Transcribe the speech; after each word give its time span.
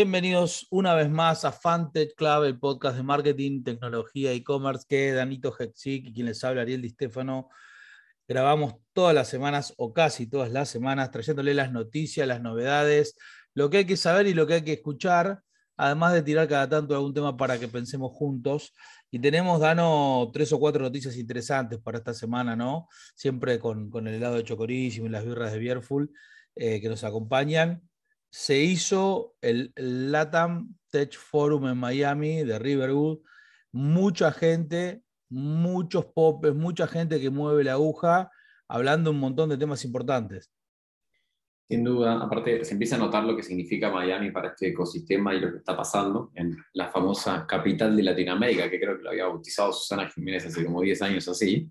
Bienvenidos 0.00 0.68
una 0.70 0.94
vez 0.94 1.10
más 1.10 1.44
a 1.44 1.50
Fantech 1.50 2.14
Club, 2.14 2.44
el 2.44 2.56
podcast 2.56 2.96
de 2.96 3.02
marketing, 3.02 3.64
tecnología 3.64 4.30
e 4.30 4.44
commerce 4.44 4.86
que 4.88 5.10
Danito 5.10 5.52
Hexic 5.52 6.06
y 6.06 6.12
quien 6.12 6.26
les 6.26 6.44
habla 6.44 6.62
Ariel 6.62 6.82
Di 6.82 6.90
Stefano. 6.90 7.48
Grabamos 8.28 8.76
todas 8.92 9.12
las 9.12 9.26
semanas 9.26 9.74
o 9.76 9.92
casi 9.92 10.28
todas 10.28 10.52
las 10.52 10.68
semanas 10.68 11.10
trayéndole 11.10 11.52
las 11.52 11.72
noticias, 11.72 12.28
las 12.28 12.40
novedades, 12.40 13.16
lo 13.54 13.70
que 13.70 13.78
hay 13.78 13.86
que 13.86 13.96
saber 13.96 14.28
y 14.28 14.34
lo 14.34 14.46
que 14.46 14.54
hay 14.54 14.62
que 14.62 14.74
escuchar, 14.74 15.42
además 15.76 16.12
de 16.12 16.22
tirar 16.22 16.46
cada 16.46 16.68
tanto 16.68 16.94
algún 16.94 17.12
tema 17.12 17.36
para 17.36 17.58
que 17.58 17.66
pensemos 17.66 18.12
juntos. 18.12 18.74
Y 19.10 19.18
tenemos, 19.18 19.58
Dano, 19.58 20.30
tres 20.32 20.52
o 20.52 20.60
cuatro 20.60 20.80
noticias 20.80 21.16
interesantes 21.16 21.80
para 21.80 21.98
esta 21.98 22.14
semana, 22.14 22.54
¿no? 22.54 22.86
Siempre 23.16 23.58
con, 23.58 23.90
el 24.06 24.14
helado 24.14 24.36
de 24.36 24.44
Chocorísimo 24.44 25.08
y 25.08 25.10
las 25.10 25.24
birras 25.24 25.50
de 25.50 25.58
Bierful 25.58 26.08
eh, 26.54 26.80
que 26.80 26.88
nos 26.88 27.02
acompañan 27.02 27.82
se 28.30 28.58
hizo 28.58 29.34
el 29.40 29.72
LATAM 29.76 30.74
Tech 30.90 31.16
Forum 31.16 31.68
en 31.68 31.78
Miami 31.78 32.44
de 32.44 32.58
Riverwood. 32.58 33.20
Mucha 33.72 34.32
gente, 34.32 35.02
muchos 35.28 36.06
popes, 36.06 36.54
mucha 36.54 36.86
gente 36.86 37.20
que 37.20 37.30
mueve 37.30 37.64
la 37.64 37.72
aguja, 37.72 38.30
hablando 38.68 39.10
un 39.10 39.20
montón 39.20 39.48
de 39.48 39.58
temas 39.58 39.84
importantes. 39.84 40.50
Sin 41.68 41.84
duda, 41.84 42.18
aparte 42.22 42.64
se 42.64 42.72
empieza 42.72 42.96
a 42.96 42.98
notar 42.98 43.24
lo 43.24 43.36
que 43.36 43.42
significa 43.42 43.90
Miami 43.90 44.30
para 44.30 44.48
este 44.48 44.68
ecosistema 44.68 45.34
y 45.34 45.40
lo 45.40 45.52
que 45.52 45.58
está 45.58 45.76
pasando 45.76 46.30
en 46.34 46.56
la 46.72 46.88
famosa 46.88 47.46
capital 47.46 47.94
de 47.94 48.02
Latinoamérica, 48.02 48.70
que 48.70 48.80
creo 48.80 48.96
que 48.96 49.02
lo 49.02 49.10
había 49.10 49.26
bautizado 49.26 49.70
Susana 49.72 50.08
Jiménez 50.08 50.46
hace 50.46 50.64
como 50.64 50.80
10 50.80 51.02
años 51.02 51.28
así. 51.28 51.70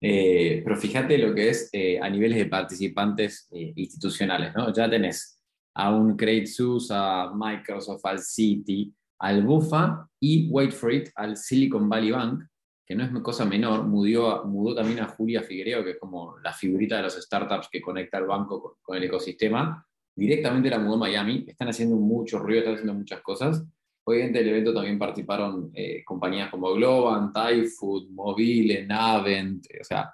Eh, 0.00 0.60
pero 0.62 0.76
fíjate 0.76 1.18
lo 1.18 1.34
que 1.34 1.48
es 1.48 1.68
eh, 1.72 1.98
a 2.00 2.08
niveles 2.08 2.38
de 2.38 2.46
participantes 2.46 3.48
eh, 3.50 3.72
institucionales, 3.74 4.54
¿no? 4.54 4.72
Ya 4.72 4.88
tenés 4.88 5.33
a 5.74 5.94
un 5.94 6.16
Credit 6.16 6.46
Suisse, 6.46 6.90
a 6.90 7.32
Microsoft, 7.34 8.04
al 8.04 8.20
Citi, 8.20 8.92
al 9.18 9.42
Bufa 9.42 10.08
y, 10.20 10.48
wait 10.50 10.72
for 10.72 10.92
it, 10.92 11.08
al 11.16 11.36
Silicon 11.36 11.88
Valley 11.88 12.10
Bank, 12.10 12.44
que 12.86 12.94
no 12.94 13.04
es 13.04 13.10
cosa 13.22 13.44
menor, 13.44 13.84
mudó, 13.84 14.44
mudó 14.44 14.74
también 14.74 15.00
a 15.00 15.08
Julia 15.08 15.42
Figuereo, 15.42 15.82
que 15.82 15.92
es 15.92 15.98
como 15.98 16.38
la 16.42 16.52
figurita 16.52 16.96
de 16.96 17.04
los 17.04 17.14
startups 17.14 17.68
que 17.70 17.80
conecta 17.80 18.18
al 18.18 18.26
banco 18.26 18.78
con, 18.82 18.96
el 18.96 19.04
ecosistema, 19.04 19.86
directamente 20.14 20.68
la 20.68 20.78
mudó 20.78 20.94
a 20.94 20.98
Miami, 20.98 21.44
están 21.48 21.68
haciendo 21.68 21.96
mucho 21.96 22.38
ruido, 22.38 22.60
están 22.60 22.74
haciendo 22.74 22.94
muchas 22.94 23.20
cosas. 23.22 23.64
Obviamente 24.06 24.40
el 24.40 24.48
evento 24.48 24.74
también 24.74 24.98
participaron 24.98 25.70
eh, 25.72 26.04
compañías 26.04 26.50
como 26.50 26.72
Globan, 26.74 27.32
Thai 27.32 27.64
Food, 27.66 28.10
Mobile, 28.10 28.86
Navent, 28.86 29.66
o 29.80 29.84
sea, 29.84 30.12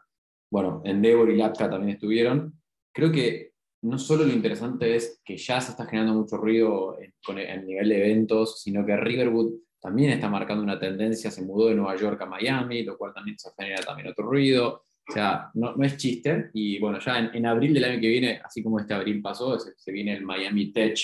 bueno, 0.49 0.81
Endeavor 0.85 1.31
y 1.31 1.37
Lapka 1.37 1.69
también 1.69 1.97
estuvieron. 1.97 2.55
Creo 2.93 3.11
que 3.11 3.50
no 3.83 3.99
solo 3.99 4.25
lo 4.25 4.33
interesante 4.33 4.95
es 4.95 5.21
que 5.25 5.37
ya 5.37 5.61
se 5.61 5.73
está 5.73 5.87
generando 5.87 6.21
mucho 6.21 6.37
ruido 6.37 6.99
en, 7.01 7.39
el 7.39 7.67
nivel 7.67 7.89
de 7.89 7.97
eventos, 7.99 8.61
sino 8.61 8.85
que 8.85 8.97
Riverwood 8.97 9.55
también 9.81 10.11
está 10.11 10.29
marcando 10.29 10.63
una 10.63 10.79
tendencia, 10.79 11.31
se 11.31 11.43
mudó 11.43 11.69
de 11.69 11.75
Nueva 11.75 11.97
York 11.97 12.21
a 12.21 12.27
Miami, 12.27 12.83
lo 12.83 12.99
cual 12.99 13.15
también 13.15 13.39
se 13.39 13.51
genera 13.57 13.83
también 13.83 14.09
otro 14.09 14.27
ruido. 14.27 14.85
O 15.09 15.13
sea, 15.13 15.51
no, 15.55 15.75
es 15.83 15.97
chiste. 15.97 16.51
Y 16.53 16.79
bueno, 16.79 16.99
ya 17.01 17.31
en, 17.33 17.47
abril 17.47 17.73
del 17.73 17.85
año 17.85 18.01
que 18.01 18.09
viene, 18.09 18.41
así 18.45 18.63
como 18.63 18.79
este 18.79 18.93
abril 18.93 19.23
pasó, 19.23 19.59
se, 19.59 19.93
viene 19.93 20.13
el 20.13 20.23
Miami 20.23 20.71
Tech 20.71 20.99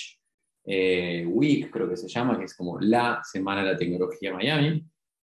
eh, 0.64 1.24
Week, 1.26 1.70
creo 1.70 1.88
que 1.88 1.96
se 1.96 2.08
llama, 2.08 2.38
que 2.38 2.44
es 2.44 2.54
como 2.54 2.78
la 2.78 3.22
semana 3.24 3.64
de 3.64 3.72
la 3.72 3.78
tecnología 3.78 4.34
Miami. 4.34 4.84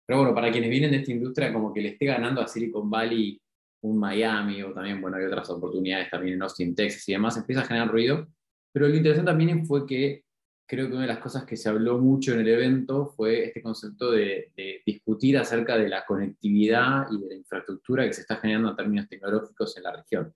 Pero 0.05 0.19
bueno, 0.19 0.35
para 0.35 0.51
quienes 0.51 0.69
vienen 0.69 0.91
de 0.91 0.97
esta 0.97 1.11
industria, 1.11 1.53
como 1.53 1.73
que 1.73 1.81
le 1.81 1.89
esté 1.89 2.05
ganando 2.05 2.41
a 2.41 2.47
Silicon 2.47 2.89
Valley 2.89 3.39
un 3.81 3.97
Miami 3.97 4.61
o 4.63 4.73
también, 4.73 5.01
bueno, 5.01 5.17
hay 5.17 5.25
otras 5.25 5.49
oportunidades 5.49 6.09
también 6.09 6.35
en 6.35 6.41
Austin, 6.41 6.75
Texas 6.75 7.07
y 7.09 7.13
demás, 7.13 7.37
empieza 7.37 7.61
a 7.61 7.65
generar 7.65 7.89
ruido. 7.89 8.27
Pero 8.71 8.87
lo 8.87 8.95
interesante 8.95 9.31
también 9.31 9.65
fue 9.65 9.85
que 9.85 10.23
creo 10.67 10.87
que 10.87 10.93
una 10.93 11.03
de 11.03 11.07
las 11.07 11.19
cosas 11.19 11.45
que 11.45 11.55
se 11.55 11.69
habló 11.69 11.97
mucho 11.97 12.33
en 12.33 12.41
el 12.41 12.47
evento 12.49 13.07
fue 13.07 13.45
este 13.45 13.61
concepto 13.61 14.11
de, 14.11 14.51
discutir 14.85 15.37
acerca 15.37 15.77
de 15.77 15.87
la 15.87 16.05
conectividad 16.05 17.07
y 17.09 17.21
de 17.21 17.29
la 17.29 17.35
infraestructura 17.35 18.05
que 18.05 18.13
se 18.13 18.21
está 18.21 18.35
generando 18.35 18.69
en 18.69 18.75
términos 18.75 19.07
tecnológicos 19.07 19.77
en 19.77 19.83
la 19.83 19.95
región. 19.95 20.33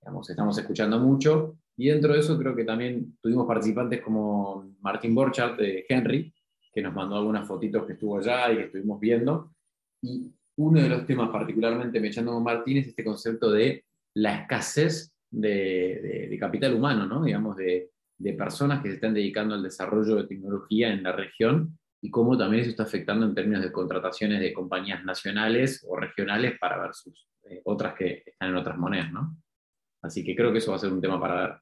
Digamos, 0.00 0.30
estamos 0.30 0.56
escuchando 0.56 0.98
mucho 0.98 1.58
y 1.76 1.88
dentro 1.88 2.14
de 2.14 2.20
eso 2.20 2.38
creo 2.38 2.56
que 2.56 2.64
también 2.64 3.18
tuvimos 3.20 3.46
participantes 3.46 4.00
como 4.00 4.74
Martín 4.80 5.14
Borchardt 5.14 5.58
de 5.58 5.84
Henry, 5.88 6.32
que 6.72 6.82
nos 6.82 6.94
mandó 6.94 7.16
algunas 7.16 7.46
fotitos 7.46 7.84
que 7.86 7.92
estuvo 7.92 8.18
allá 8.18 8.50
y 8.52 8.56
que 8.56 8.64
estuvimos 8.64 8.98
viendo. 8.98 9.52
Y 10.02 10.32
uno 10.56 10.80
de 10.80 10.88
los 10.88 11.06
temas 11.06 11.30
particularmente 11.30 12.00
me 12.00 12.08
echando 12.08 12.32
con 12.32 12.42
Martín 12.42 12.78
es 12.78 12.88
este 12.88 13.04
concepto 13.04 13.50
de 13.50 13.84
la 14.14 14.42
escasez 14.42 15.12
de, 15.30 16.36
capital 16.40 16.74
humano, 16.74 17.06
¿no? 17.06 17.24
digamos, 17.24 17.56
de, 17.56 17.90
personas 18.36 18.82
que 18.82 18.88
se 18.88 18.94
están 18.94 19.14
dedicando 19.14 19.54
al 19.54 19.62
desarrollo 19.62 20.16
de 20.16 20.26
tecnología 20.26 20.92
en 20.92 21.02
la 21.02 21.12
región 21.12 21.78
y 22.00 22.10
cómo 22.10 22.36
también 22.36 22.62
eso 22.62 22.70
está 22.70 22.84
afectando 22.84 23.26
en 23.26 23.34
términos 23.34 23.62
de 23.62 23.72
contrataciones 23.72 24.40
de 24.40 24.52
compañías 24.54 25.04
nacionales 25.04 25.84
o 25.86 25.96
regionales 25.96 26.58
para 26.58 26.78
versus 26.78 27.28
eh, 27.44 27.60
otras 27.64 27.94
que 27.94 28.22
están 28.24 28.50
en 28.50 28.56
otras 28.56 28.78
monedas. 28.78 29.12
¿no? 29.12 29.36
Así 30.02 30.24
que 30.24 30.34
creo 30.34 30.52
que 30.52 30.58
eso 30.58 30.70
va 30.70 30.76
a 30.78 30.80
ser 30.80 30.92
un 30.92 31.00
tema 31.00 31.20
para 31.20 31.40
ver. 31.40 31.56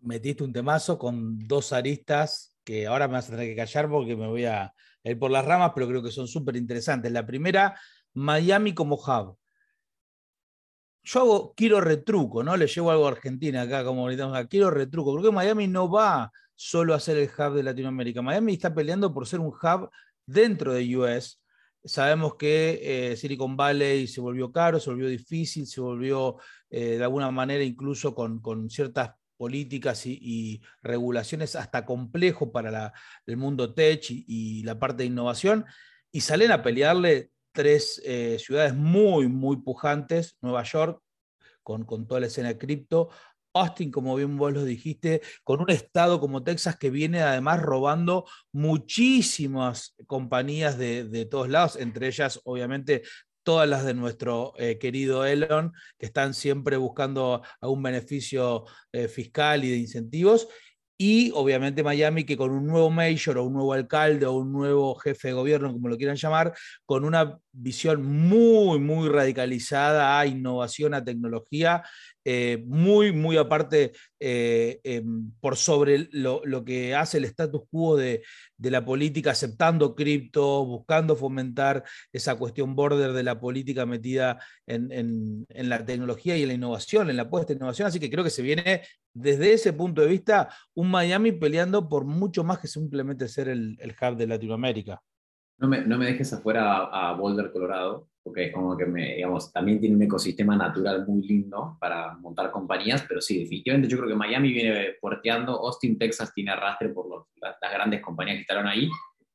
Metiste 0.00 0.44
un 0.44 0.52
temazo 0.52 0.98
con 0.98 1.38
dos 1.40 1.72
aristas 1.72 2.56
que 2.64 2.86
ahora 2.86 3.08
me 3.08 3.14
vas 3.14 3.28
a 3.28 3.32
tener 3.32 3.48
que 3.48 3.56
callar 3.56 3.88
porque 3.88 4.16
me 4.16 4.28
voy 4.28 4.44
a 4.44 4.72
ir 5.02 5.18
por 5.18 5.30
las 5.30 5.44
ramas, 5.44 5.72
pero 5.74 5.88
creo 5.88 6.02
que 6.02 6.10
son 6.10 6.28
súper 6.28 6.56
interesantes. 6.56 7.10
La 7.10 7.26
primera 7.26 7.74
Miami 8.14 8.74
como 8.74 8.96
hub. 8.96 9.36
Yo 11.02 11.20
hago, 11.20 11.54
quiero 11.54 11.80
retruco, 11.80 12.42
¿no? 12.42 12.56
Le 12.56 12.66
llevo 12.66 12.90
algo 12.90 13.06
a 13.06 13.12
Argentina 13.12 13.62
acá, 13.62 13.84
como 13.84 14.02
ahorita, 14.02 14.46
quiero 14.48 14.70
retruco. 14.70 15.12
Creo 15.12 15.30
que 15.30 15.36
Miami 15.36 15.66
no 15.66 15.90
va 15.90 16.30
solo 16.54 16.94
a 16.94 17.00
ser 17.00 17.16
el 17.16 17.28
hub 17.28 17.54
de 17.54 17.62
Latinoamérica. 17.62 18.20
Miami 18.20 18.54
está 18.54 18.74
peleando 18.74 19.12
por 19.14 19.26
ser 19.26 19.40
un 19.40 19.48
hub 19.48 19.90
dentro 20.26 20.74
de 20.74 20.96
US. 20.96 21.40
Sabemos 21.82 22.34
que 22.34 22.80
eh, 23.12 23.16
Silicon 23.16 23.56
Valley 23.56 24.06
se 24.06 24.20
volvió 24.20 24.52
caro, 24.52 24.78
se 24.78 24.90
volvió 24.90 25.08
difícil, 25.08 25.66
se 25.66 25.80
volvió 25.80 26.36
eh, 26.68 26.98
de 26.98 27.02
alguna 27.02 27.30
manera 27.30 27.64
incluso 27.64 28.14
con, 28.14 28.68
ciertas 28.68 29.12
políticas 29.38 30.04
y, 30.04 30.60
regulaciones 30.82 31.56
hasta 31.56 31.86
complejo 31.86 32.52
para 32.52 32.92
el 33.24 33.36
mundo 33.38 33.72
tech 33.72 34.04
y, 34.10 34.62
la 34.64 34.78
parte 34.78 35.02
de 35.02 35.06
innovación, 35.06 35.64
y 36.12 36.20
salen 36.20 36.52
a 36.52 36.62
pelearle 36.62 37.30
tres 37.52 38.00
eh, 38.04 38.38
ciudades 38.38 38.74
muy, 38.74 39.28
muy 39.28 39.56
pujantes, 39.58 40.36
Nueva 40.40 40.62
York, 40.64 41.00
con, 41.62 41.84
con 41.84 42.06
toda 42.06 42.20
la 42.20 42.26
escena 42.26 42.56
cripto, 42.56 43.10
Austin, 43.52 43.90
como 43.90 44.14
bien 44.14 44.36
vos 44.36 44.52
lo 44.52 44.64
dijiste, 44.64 45.22
con 45.42 45.60
un 45.60 45.70
estado 45.70 46.20
como 46.20 46.42
Texas 46.42 46.76
que 46.76 46.90
viene 46.90 47.20
además 47.22 47.60
robando 47.60 48.24
muchísimas 48.52 49.96
compañías 50.06 50.78
de, 50.78 51.26
todos 51.30 51.48
lados, 51.48 51.76
entre 51.76 52.06
ellas 52.06 52.40
obviamente 52.44 53.02
todas 53.42 53.68
las 53.68 53.84
de 53.84 53.94
nuestro 53.94 54.52
eh, 54.58 54.78
querido 54.78 55.24
Elon, 55.24 55.72
que 55.98 56.06
están 56.06 56.34
siempre 56.34 56.76
buscando 56.76 57.42
algún 57.60 57.82
beneficio 57.82 58.66
eh, 58.92 59.08
fiscal 59.08 59.64
y 59.64 59.70
de 59.70 59.76
incentivos, 59.78 60.48
y 61.02 61.30
obviamente 61.34 61.82
Miami 61.82 62.24
que 62.24 62.36
con 62.36 62.50
un 62.50 62.66
nuevo 62.66 62.90
mayor 62.90 63.38
o 63.38 63.44
un 63.44 63.54
nuevo 63.54 63.72
alcalde 63.72 64.26
o 64.26 64.34
un 64.34 64.52
nuevo 64.52 64.94
jefe 64.96 65.28
de 65.28 65.34
gobierno, 65.34 65.72
como 65.72 65.88
lo 65.88 65.96
quieran 65.96 66.16
llamar, 66.16 66.52
con 66.84 67.06
una 67.06 67.38
visión 67.52 68.02
muy, 68.04 68.78
muy 68.80 69.08
radicalizada 69.08 70.20
a 70.20 70.26
innovación, 70.26 70.92
a 70.92 71.02
tecnología, 71.02 71.82
eh, 72.24 72.62
muy, 72.66 73.12
muy 73.12 73.36
aparte 73.38 73.92
eh, 74.18 74.80
em, 74.84 75.32
por 75.40 75.56
sobre 75.56 76.08
lo, 76.12 76.42
que 76.64 76.94
hace 76.94 77.18
el 77.18 77.24
status 77.24 77.62
quo 77.70 77.96
de, 77.96 78.22
la 78.58 78.84
política, 78.84 79.30
aceptando 79.30 79.94
cripto, 79.94 80.64
buscando 80.66 81.16
fomentar 81.16 81.82
esa 82.12 82.36
cuestión 82.36 82.76
border 82.76 83.12
de 83.12 83.22
la 83.22 83.40
política 83.40 83.86
metida 83.86 84.38
en, 84.66 85.46
la 85.48 85.84
tecnología 85.84 86.36
y 86.36 86.42
en 86.42 86.48
la 86.48 86.54
innovación, 86.54 87.08
en 87.08 87.16
la 87.16 87.30
puesta 87.30 87.52
de 87.52 87.56
innovación. 87.56 87.88
Así 87.88 87.98
que 87.98 88.10
creo 88.10 88.24
que 88.24 88.30
se 88.30 88.42
viene 88.42 88.82
desde 89.14 89.54
ese 89.54 89.72
punto 89.72 90.02
de 90.02 90.08
vista 90.08 90.54
un 90.74 90.90
Miami 90.90 91.32
peleando 91.32 91.88
por 91.88 92.04
mucho 92.04 92.44
más 92.44 92.58
que 92.58 92.68
simplemente 92.68 93.28
ser 93.28 93.48
el, 93.48 93.78
hub 93.80 94.16
de 94.16 94.26
Latinoamérica. 94.26 95.02
No 95.60 95.68
me, 95.68 95.82
no 95.82 95.98
me 95.98 96.06
dejes 96.06 96.32
afuera 96.32 96.84
a 96.84 97.12
Boulder, 97.12 97.52
Colorado, 97.52 98.08
porque 98.22 98.46
es 98.46 98.52
como 98.52 98.76
que 98.76 98.86
me, 98.86 99.16
digamos, 99.16 99.52
también 99.52 99.80
tiene 99.80 99.96
un 99.96 100.02
ecosistema 100.02 100.56
natural 100.56 101.06
muy 101.06 101.22
lindo 101.22 101.76
para 101.80 102.14
montar 102.14 102.50
compañías, 102.50 103.04
pero 103.08 103.20
sí, 103.20 103.40
definitivamente 103.40 103.88
yo 103.88 103.98
creo 103.98 104.08
que 104.08 104.14
Miami 104.14 104.52
viene 104.52 104.94
porteando, 105.00 105.52
Austin, 105.52 105.98
Texas 105.98 106.32
tiene 106.34 106.50
arrastre 106.50 106.90
por 106.90 107.26
las, 107.40 107.56
grandes 107.60 108.00
compañías 108.00 108.36
que 108.36 108.42
estaron 108.42 108.66
ahí, 108.66 108.88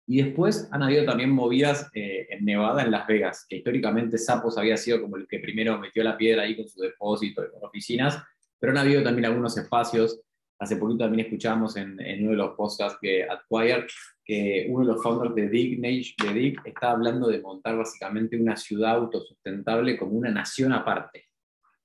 y 0.08 0.22
después 0.22 0.68
han 0.72 0.84
habido 0.84 1.04
también 1.06 1.32
movidas 1.32 1.90
eh, 1.94 2.28
en 2.30 2.46
Nevada, 2.46 2.84
en 2.84 2.92
Las 2.92 3.08
Vegas, 3.08 3.46
que 3.50 3.58
históricamente 3.58 4.18
Sapos 4.18 4.58
había 4.58 4.78
sido 4.78 5.02
como 5.02 5.18
el 5.18 5.28
que 5.28 5.40
primero 5.40 5.80
metió 5.80 6.04
la 6.04 6.16
piedra 6.16 6.44
ahí 6.44 6.56
con 6.56 6.68
su 6.68 6.80
depósito 6.80 7.44
y 7.44 7.52
con 7.52 7.64
oficinas, 7.64 8.22
pero 8.60 8.72
han 8.72 8.78
habido 8.78 9.02
también 9.02 9.26
algunos 9.26 9.58
espacios. 9.58 10.22
Hace 10.60 10.78
poquito 10.78 11.06
también 11.06 11.26
escuchamos 11.26 11.76
en, 11.76 12.00
en 12.00 12.22
uno 12.22 12.32
de 12.32 12.38
los 12.38 12.56
podcasts 12.56 13.00
que 13.02 13.24
Acquire 13.24 13.88
que 14.26 14.66
uno 14.70 14.86
de 14.86 14.94
los 14.94 15.04
founders 15.04 15.36
de 15.36 15.50
Dig, 15.50 15.80
de 15.80 16.34
Dig 16.34 16.60
está 16.66 16.92
hablando 16.92 17.28
de 17.28 17.40
montar 17.40 17.78
básicamente 17.78 18.40
una 18.40 18.58
ciudad 18.58 18.96
autosustentable 18.96 19.98
como 19.98 20.14
una 20.14 20.32
nación 20.32 20.74
aparte. 20.74 21.26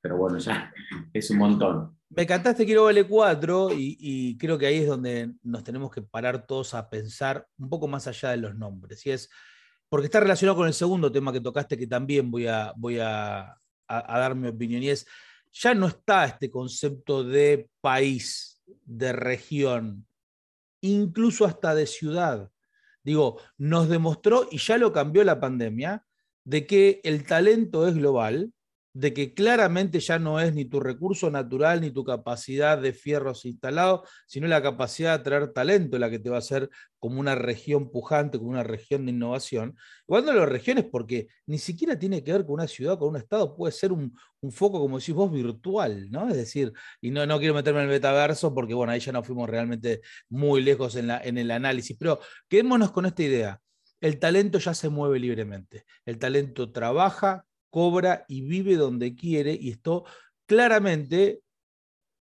pero 0.01 0.17
bueno, 0.17 0.39
ya 0.39 0.73
es 1.13 1.31
un 1.31 1.39
montón. 1.39 1.99
Me 2.09 2.27
cantaste 2.27 2.65
Quiero 2.65 2.85
Vale 2.85 3.07
4 3.07 3.73
y, 3.75 3.97
y, 4.01 4.39
creo 4.39 4.59
que 4.59 4.67
ahí 4.67 4.79
es 4.79 4.87
donde 4.87 5.33
nos 5.43 5.63
tenemos 5.63 5.91
que 5.91 6.03
parar 6.03 6.47
todos 6.47 6.73
a 6.75 6.89
pensar 6.89 7.47
un 7.59 7.69
poco 7.69 7.87
más 7.87 8.07
allá 8.09 8.31
de 8.31 8.39
los 8.39 8.57
nombres. 8.57 9.05
Y 9.07 9.11
es, 9.11 9.31
porque 9.89 10.07
está 10.07 10.19
relacionado 10.19 10.57
con 10.57 10.67
el 10.67 10.73
segundo 10.73 11.13
tema 11.13 11.33
que 11.33 11.41
tocaste, 11.41 11.77
que 11.77 11.87
también 11.87 12.31
voy 12.31 12.47
a, 12.47 12.73
voy 12.77 12.99
a, 12.99 13.55
a 13.87 14.19
dar 14.19 14.35
mi 14.35 14.49
opinión, 14.49 14.83
y 14.83 14.89
es, 14.89 15.07
ya 15.53 15.75
no 15.75 15.87
está 15.89 16.25
este 16.25 16.51
concepto 16.51 17.23
de 17.23 17.69
país, 17.81 18.63
de 18.85 19.13
región, 19.13 20.07
incluso 20.81 21.45
hasta 21.45 21.75
de 21.75 21.87
ciudad. 21.87 22.51
Digo, 23.03 23.41
nos 23.57 23.89
demostró, 23.89 24.49
y 24.51 24.59
ya 24.59 24.79
lo 24.79 24.93
cambió 24.93 25.25
la 25.25 25.41
pandemia, 25.41 26.05
de 26.45 26.67
que 26.67 27.01
el 27.05 27.27
talento 27.27 27.87
es 27.87 27.95
global, 27.95 28.53
de 28.93 29.15
que 29.15 29.35
claramente 29.35 30.01
ya 30.01 30.19
no 30.19 30.41
es 30.41 30.55
ni 30.55 30.65
tu 30.65 30.81
recurso 30.81 31.31
natural 31.31 31.81
ni 31.81 31.91
tu 31.91 32.05
capacidad 32.05 32.77
de 32.79 32.93
fierros 32.93 33.45
instalados, 33.45 34.09
sino 34.27 34.49
la 34.49 34.63
capacidad 34.63 35.19
de 35.19 35.25
traer 35.25 35.53
talento 35.53 35.99
la 35.99 36.11
que 36.11 36.19
te 36.19 36.31
va 36.31 36.37
a 36.37 36.41
hacer 36.41 36.69
como 36.99 37.21
una 37.21 37.35
región 37.35 37.91
pujante, 37.91 38.39
como 38.39 38.51
una 38.51 38.63
región 38.63 39.07
de 39.07 39.13
innovación. 39.13 39.77
Cuando 40.07 40.33
las 40.33 40.49
regiones, 40.49 40.87
porque 40.91 41.29
ni 41.47 41.59
siquiera 41.59 41.99
tiene 41.99 42.23
que 42.23 42.33
ver 42.33 42.45
con 42.45 42.55
una 42.55 42.69
ciudad, 42.69 42.99
con 42.99 43.11
un 43.11 43.17
estado, 43.17 43.57
puede 43.57 43.73
ser 43.73 43.93
un, 43.93 44.13
foco, 44.51 44.81
como 44.81 44.99
decís 44.99 45.15
vos, 45.15 45.31
virtual, 45.31 46.11
¿no? 46.11 46.29
Es 46.29 46.37
decir, 46.37 46.73
y 47.01 47.11
no, 47.11 47.27
no 47.27 47.39
quiero 47.39 47.55
meterme 47.55 47.81
en 47.81 47.87
el 47.87 47.93
metaverso 47.93 48.55
porque, 48.55 48.75
bueno, 48.75 48.93
ahí 48.93 49.01
ya 49.01 49.13
no 49.13 49.23
fuimos 49.23 49.49
realmente 49.49 50.01
muy 50.29 50.63
lejos 50.63 50.97
en, 50.97 51.07
la, 51.07 51.21
en 51.23 51.39
el 51.39 51.51
análisis, 51.51 51.97
pero 51.99 52.21
quedémonos 52.49 52.91
con 52.91 53.07
esta 53.07 53.23
idea. 53.23 53.61
El 54.01 54.19
talento 54.19 54.59
ya 54.59 54.75
se 54.75 54.89
mueve 54.89 55.19
libremente. 55.19 55.85
El 56.07 56.19
talento 56.19 56.73
trabaja, 56.73 57.45
cobra 57.71 58.25
y 58.29 58.43
vive 58.43 58.77
donde 58.77 59.15
quiere, 59.15 59.57
y 59.59 59.71
esto 59.71 60.05
claramente 60.47 61.41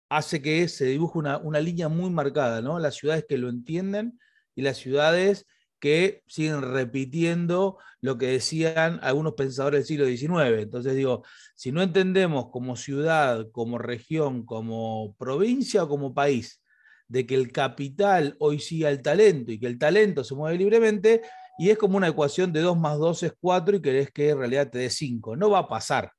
hace 0.08 0.43
que 0.43 0.69
se 0.69 0.87
dibuje 0.87 1.19
una, 1.19 1.61
línea 1.61 1.88
muy 1.88 2.11
marcada, 2.11 2.62
¿no? 2.62 2.79
Las 2.79 2.96
ciudades 2.96 3.25
que 3.29 3.38
lo 3.38 3.49
entienden 3.49 4.19
y 4.55 4.62
las 4.62 4.79
ciudades 4.79 5.46
que 5.81 6.23
siguen 6.26 6.62
repitiendo 6.62 7.79
lo 8.00 8.17
que 8.17 8.26
decían 8.29 9.00
algunos 9.02 9.35
pensadores 9.35 9.81
del 9.81 9.87
siglo 9.87 10.06
XIX. 10.06 10.62
Entonces 10.62 10.94
digo, 10.94 11.25
si 11.55 11.73
no 11.73 11.82
entendemos 11.82 12.50
como 12.50 12.76
ciudad, 12.76 13.50
como 13.52 13.79
región, 13.79 14.47
como 14.47 15.14
provincia 15.19 15.82
o 15.85 15.88
como 15.88 16.14
país, 16.14 16.62
de 17.08 17.26
que 17.26 17.35
el 17.35 17.52
capital 17.52 18.37
hoy 18.38 18.61
siga 18.61 18.88
el 18.90 19.02
talento 19.02 19.52
y 19.52 19.58
que 19.58 19.67
el 19.67 19.79
talento 19.79 20.25
se 20.25 20.35
mueve 20.35 20.58
libremente, 20.58 21.23
y 21.58 21.70
es 21.70 21.78
como 21.78 21.96
una 21.96 22.08
ecuación 22.08 22.52
de 22.52 22.60
2 22.60 22.76
más 22.78 22.98
2 22.98 23.22
es 23.24 23.32
4 23.40 23.76
y 23.76 23.82
querés 23.82 24.10
que 24.10 24.30
en 24.30 24.38
realidad 24.38 24.70
te 24.70 24.78
dé 24.78 24.90
5. 24.90 25.36
No 25.36 25.50
va 25.50 25.60
a 25.60 25.68
pasar. 25.68 26.12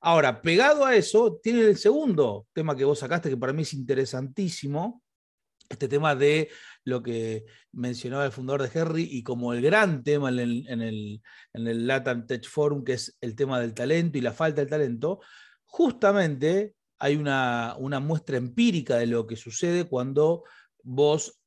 Ahora, 0.00 0.40
pegado 0.40 0.84
a 0.84 0.94
eso, 0.94 1.40
tiene 1.42 1.62
el 1.62 1.76
segundo 1.76 2.46
tema 2.52 2.76
que 2.76 2.84
vos 2.84 2.98
sacaste, 2.98 3.30
que 3.30 3.36
para 3.36 3.52
mí 3.52 3.62
es 3.62 3.74
interesantísimo, 3.74 5.02
este 5.68 5.88
tema 5.88 6.14
de 6.14 6.48
lo 6.84 7.02
que 7.02 7.44
mencionaba 7.72 8.24
el 8.24 8.32
fundador 8.32 8.62
de 8.62 8.78
Henry 8.78 9.08
y 9.10 9.22
como 9.22 9.52
el 9.52 9.60
gran 9.60 10.02
tema 10.02 10.30
en 10.30 10.38
el, 10.38 11.20
en 11.52 11.66
el, 11.66 11.86
Latam 11.86 12.26
Tech 12.26 12.48
Forum, 12.48 12.84
que 12.84 12.94
es 12.94 13.16
el 13.20 13.34
tema 13.34 13.60
del 13.60 13.74
talento 13.74 14.16
y 14.16 14.22
la 14.22 14.32
falta 14.32 14.62
de 14.62 14.68
talento, 14.68 15.20
justamente 15.64 16.74
hay 16.98 17.16
una, 17.16 17.74
una 17.78 18.00
muestra 18.00 18.38
empírica 18.38 18.96
de 18.96 19.06
lo 19.06 19.26
que 19.26 19.36
sucede 19.36 19.84
cuando 19.84 20.44
vos 20.82 21.37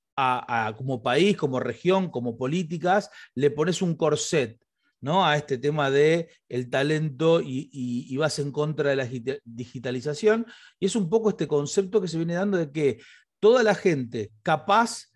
como 0.78 1.02
país, 1.02 1.38
como 1.38 1.60
región, 1.60 2.10
como 2.10 2.38
políticas, 2.38 3.10
le 3.36 3.52
pones 3.52 3.82
un 3.82 3.96
corset 3.96 4.60
¿no? 5.02 5.26
a 5.26 5.36
este 5.36 5.58
tema 5.58 5.90
de 5.90 6.30
el 6.48 6.70
talento 6.70 7.42
y, 7.42 8.16
vas 8.18 8.40
en 8.40 8.52
contra 8.52 8.92
de 8.92 8.96
la 8.96 9.10
digitalización. 9.44 10.46
Y 10.80 10.86
es 10.86 10.96
un 10.96 11.10
poco 11.10 11.30
este 11.30 11.48
concepto 11.48 12.02
que 12.02 12.08
se 12.08 12.18
viene 12.18 12.36
dando 12.36 12.58
de 12.58 12.72
que 12.72 13.00
toda 13.40 13.64
la 13.64 13.76
gente 13.76 14.32
capaz 14.44 15.08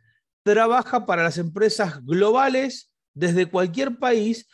trabaja 0.44 1.06
para 1.06 1.24
las 1.24 1.38
empresas 1.38 2.04
globales 2.04 2.92
desde 3.14 3.46
cualquier 3.46 3.98
país, 3.98 4.48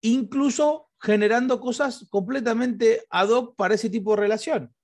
incluso 0.00 0.88
generando 1.00 1.60
cosas 1.60 2.06
completamente 2.10 3.04
ad 3.10 3.28
hoc 3.28 3.56
para 3.56 3.74
ese 3.74 3.90
tipo 3.90 4.12
de 4.14 4.22
relación. 4.22 4.74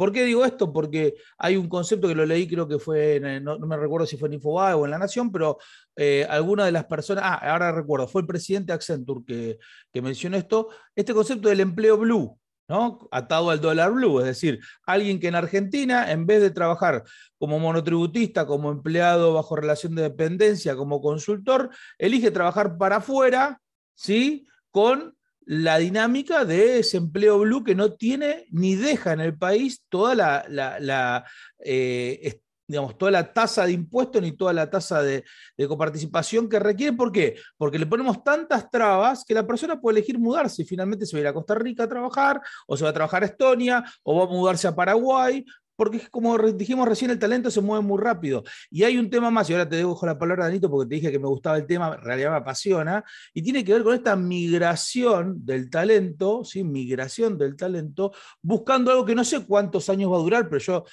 ¿Por 0.00 0.12
qué 0.12 0.24
digo 0.24 0.46
esto? 0.46 0.72
Porque 0.72 1.16
hay 1.36 1.58
un 1.58 1.68
concepto 1.68 2.08
que 2.08 2.14
lo 2.14 2.24
leí, 2.24 2.48
creo 2.48 2.66
que 2.66 2.78
fue, 2.78 3.20
no, 3.42 3.58
me 3.58 3.76
recuerdo 3.76 4.06
si 4.06 4.16
fue 4.16 4.28
en 4.28 4.32
Infobae 4.36 4.72
o 4.72 4.86
en 4.86 4.92
La 4.92 4.98
Nación, 4.98 5.30
pero 5.30 5.58
eh, 5.94 6.26
alguna 6.30 6.64
de 6.64 6.72
las 6.72 6.86
personas, 6.86 7.22
ah, 7.26 7.52
ahora 7.52 7.70
recuerdo, 7.70 8.08
fue 8.08 8.22
el 8.22 8.26
presidente 8.26 8.72
Accenture 8.72 9.20
que, 9.26 9.58
que 9.92 10.00
mencionó 10.00 10.38
esto, 10.38 10.70
este 10.94 11.12
concepto 11.12 11.50
del 11.50 11.60
empleo 11.60 11.98
blue, 11.98 12.34
¿no? 12.66 13.10
Atado 13.10 13.50
al 13.50 13.60
dólar 13.60 13.92
blue, 13.92 14.20
es 14.20 14.24
decir, 14.24 14.60
alguien 14.86 15.20
que 15.20 15.28
en 15.28 15.34
Argentina, 15.34 16.10
en 16.10 16.24
vez 16.24 16.40
de 16.40 16.50
trabajar 16.50 17.04
como 17.36 17.58
monotributista, 17.58 18.46
como 18.46 18.70
empleado 18.70 19.34
bajo 19.34 19.54
relación 19.54 19.94
de 19.94 20.04
dependencia, 20.04 20.76
como 20.76 21.02
consultor, 21.02 21.68
elige 21.98 22.30
trabajar 22.30 22.78
para 22.78 22.96
afuera, 22.96 23.60
¿sí? 23.94 24.46
Con 24.70 25.14
la 25.46 25.78
dinámica 25.78 26.44
de 26.44 26.78
ese 26.78 26.98
empleo 26.98 27.38
blue 27.40 27.64
que 27.64 27.74
no 27.74 27.92
tiene 27.94 28.46
ni 28.50 28.76
deja 28.76 29.12
en 29.12 29.20
el 29.20 29.36
país 29.36 29.84
toda 29.88 30.14
la, 30.14 31.24
eh, 31.58 32.40
digamos, 32.66 32.96
toda 32.96 33.10
la 33.10 33.32
tasa 33.32 33.66
de 33.66 33.72
impuestos 33.72 34.22
ni 34.22 34.32
toda 34.32 34.52
la 34.52 34.70
tasa 34.70 35.02
de, 35.02 35.24
de, 35.56 35.68
coparticipación 35.68 36.48
que 36.48 36.60
requiere. 36.60 36.92
¿Por 36.92 37.10
qué? 37.10 37.36
Porque 37.56 37.80
le 37.80 37.86
ponemos 37.86 38.22
tantas 38.22 38.70
trabas 38.70 39.24
que 39.24 39.34
la 39.34 39.44
persona 39.44 39.80
puede 39.80 39.98
elegir 39.98 40.18
mudarse 40.18 40.64
finalmente 40.64 41.04
se 41.04 41.16
va 41.16 41.18
a 41.18 41.22
ir 41.22 41.26
a 41.26 41.34
Costa 41.34 41.56
Rica 41.56 41.84
a 41.84 41.88
trabajar, 41.88 42.40
o 42.68 42.76
se 42.76 42.84
va 42.84 42.90
a 42.90 42.94
trabajar 42.94 43.24
a 43.24 43.26
Estonia, 43.26 43.84
o 44.04 44.16
va 44.16 44.24
a 44.24 44.28
mudarse 44.28 44.68
a 44.68 44.74
Paraguay, 44.74 45.44
porque 45.80 46.02
como 46.10 46.36
dijimos 46.36 46.86
recién, 46.86 47.10
el 47.10 47.18
talento 47.18 47.50
se 47.50 47.62
mueve 47.62 47.82
muy 47.82 47.98
rápido. 47.98 48.44
Y 48.70 48.82
hay 48.82 48.98
un 48.98 49.08
tema 49.08 49.30
más, 49.30 49.48
y 49.48 49.54
ahora 49.54 49.66
te 49.66 49.76
dejo 49.76 50.04
la 50.04 50.18
palabra, 50.18 50.44
Danito, 50.44 50.70
porque 50.70 50.86
te 50.90 50.96
dije 50.96 51.10
que 51.10 51.18
me 51.18 51.26
gustaba 51.26 51.56
el 51.56 51.66
tema, 51.66 51.94
en 51.94 52.02
realidad 52.02 52.32
me 52.32 52.36
apasiona, 52.36 53.02
y 53.32 53.40
tiene 53.40 53.64
que 53.64 53.72
ver 53.72 53.82
con 53.82 53.94
esta 53.94 54.14
migración 54.14 55.42
del 55.42 55.70
talento, 55.70 56.44
¿sí? 56.44 56.64
migración 56.64 57.38
del 57.38 57.56
talento, 57.56 58.12
buscando 58.42 58.90
algo 58.90 59.06
que 59.06 59.14
no 59.14 59.24
sé 59.24 59.46
cuántos 59.46 59.88
años 59.88 60.12
va 60.12 60.16
a 60.16 60.20
durar, 60.20 60.50
pero 60.50 60.58
yo 60.58 60.84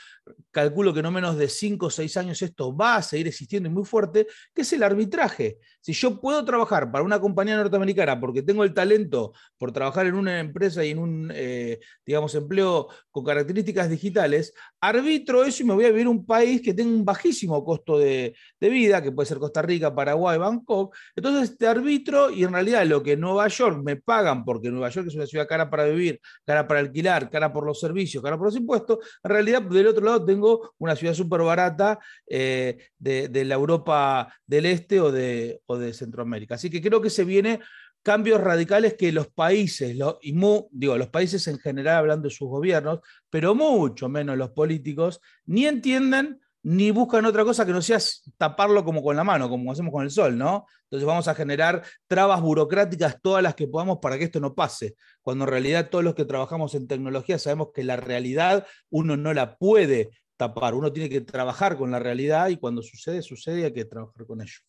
calculo 0.52 0.94
que 0.94 1.02
no 1.02 1.12
menos 1.12 1.38
de 1.38 1.50
5 1.50 1.88
o 1.88 1.90
6 1.90 2.16
años 2.16 2.42
esto 2.42 2.74
va 2.74 2.96
a 2.96 3.02
seguir 3.02 3.28
existiendo 3.28 3.68
y 3.68 3.74
muy 3.74 3.84
fuerte, 3.84 4.26
que 4.54 4.62
es 4.62 4.72
el 4.72 4.84
arbitraje. 4.84 5.58
Si 5.82 5.94
yo 5.94 6.20
puedo 6.20 6.44
trabajar 6.46 6.92
para 6.92 7.04
una 7.04 7.20
compañía 7.20 7.58
norteamericana 7.58 8.20
porque 8.20 8.42
tengo 8.42 8.64
el 8.64 8.74
talento 8.74 9.34
por 9.58 9.72
trabajar 9.72 10.06
en 10.06 10.16
una 10.16 10.40
empresa 10.40 10.84
y 10.84 10.92
en 10.92 11.00
un, 11.00 11.32
eh, 11.34 11.80
digamos, 12.06 12.34
empleo 12.36 12.88
con 13.12 13.24
características 13.24 13.90
digitales, 13.90 14.54
arbitro 14.80 15.44
eso 15.44 15.64
y 15.64 15.66
me 15.66 15.74
voy 15.74 15.86
a 15.86 15.90
vivir 15.90 16.08
un 16.08 16.26
país 16.26 16.62
que 16.62 16.74
tenga 16.74 16.92
un 16.92 17.06
bajísimo 17.06 17.64
costo 17.64 17.98
de, 17.98 18.36
vida, 18.60 19.02
que 19.02 19.12
puede 19.12 19.28
ser 19.28 19.40
Costa 19.40 19.62
Rica, 19.62 19.94
Paraguay, 19.94 20.38
Bangkok. 20.38 20.96
Entonces 21.16 21.58
te 21.58 21.68
arbitro 21.68 22.30
y 22.30 22.44
en 22.44 22.54
realidad 22.54 22.86
lo 22.86 23.02
que 23.02 23.18
Nueva 23.18 23.48
York 23.48 23.82
me 23.84 23.96
pagan, 23.96 24.46
porque 24.46 24.70
Nueva 24.70 24.90
York 24.90 25.08
es 25.08 25.16
una 25.16 25.26
ciudad 25.26 25.48
cara 25.48 25.70
para 25.70 25.86
vivir, 25.86 26.20
cara 26.46 26.68
para 26.68 26.80
alquilar, 26.82 27.30
cara 27.30 27.52
por 27.52 27.66
los 27.66 27.80
servicios, 27.80 28.24
cara 28.24 28.38
por 28.38 28.48
los 28.48 28.56
impuestos, 28.56 29.00
en 29.24 29.30
realidad 29.30 29.62
del 29.62 29.88
otro 29.88 30.06
lado 30.06 30.26
tengo 30.26 30.74
una 30.78 30.96
ciudad 30.96 31.14
súper 31.14 31.42
barata 31.42 32.00
eh, 32.28 32.78
de, 32.98 33.46
la 33.46 33.56
Europa 33.56 34.34
del 34.46 34.66
Este 34.66 35.00
o 35.00 35.12
de, 35.12 35.62
o 35.66 35.78
de 35.78 35.94
Centroamérica. 35.94 36.56
Así 36.56 36.70
que 36.70 36.82
creo 36.82 37.02
que 37.02 37.10
se 37.10 37.24
viene 37.24 37.60
cambios 38.04 38.42
radicales 38.42 38.96
que 38.96 39.12
los 39.12 39.28
países, 39.28 39.96
y 40.22 40.34
digo, 40.72 40.98
los 40.98 41.10
países 41.10 41.48
en 41.48 41.60
general 41.60 41.98
hablando 41.98 42.30
de 42.30 42.34
sus 42.34 42.48
gobiernos, 42.48 43.00
pero 43.30 43.54
mucho 43.54 44.10
menos 44.10 44.38
los 44.38 44.52
políticos, 44.52 45.20
ni 45.46 45.66
entienden 45.66 46.40
ni 46.64 46.92
buscan 46.92 47.26
otra 47.26 47.46
cosa 47.46 47.66
que 47.66 47.72
no 47.72 47.82
sea 47.82 47.98
taparlo 48.38 48.84
como 48.84 49.02
con 49.02 49.16
la 49.16 49.24
mano, 49.24 49.48
como 49.48 49.72
hacemos 49.72 49.94
con 49.94 50.04
el 50.04 50.12
sol, 50.12 50.38
¿no? 50.38 50.66
Entonces 50.84 51.08
vamos 51.08 51.28
a 51.30 51.36
generar 51.36 51.82
trabas 52.08 52.42
burocráticas 52.42 53.22
todas 53.22 53.42
las 53.42 53.56
que 53.56 53.68
podamos 53.68 54.00
para 54.02 54.18
que 54.18 54.26
esto 54.26 54.42
no 54.42 54.54
pase, 54.54 54.96
cuando 55.22 55.46
en 55.46 55.52
realidad 55.52 55.90
todos 55.90 56.04
los 56.04 56.14
que 56.14 56.26
trabajamos 56.26 56.76
en 56.76 56.88
tecnología 56.88 57.40
sabemos 57.40 57.70
que 57.74 57.86
la 57.86 57.96
realidad 57.96 58.68
uno 58.90 59.16
no 59.16 59.34
la 59.34 59.58
puede 59.58 60.10
tapar, 60.36 60.74
uno 60.74 60.92
tiene 60.92 61.10
que 61.10 61.22
trabajar 61.22 61.78
con 61.78 61.90
la 61.92 62.00
realidad 62.00 62.50
y 62.50 62.58
cuando 62.58 62.82
sucede, 62.82 63.22
sucede 63.22 63.62
y 63.62 63.64
hay 63.64 63.74
que 63.74 63.86
trabajar 63.86 64.26
con 64.26 64.42
ello. 64.42 64.60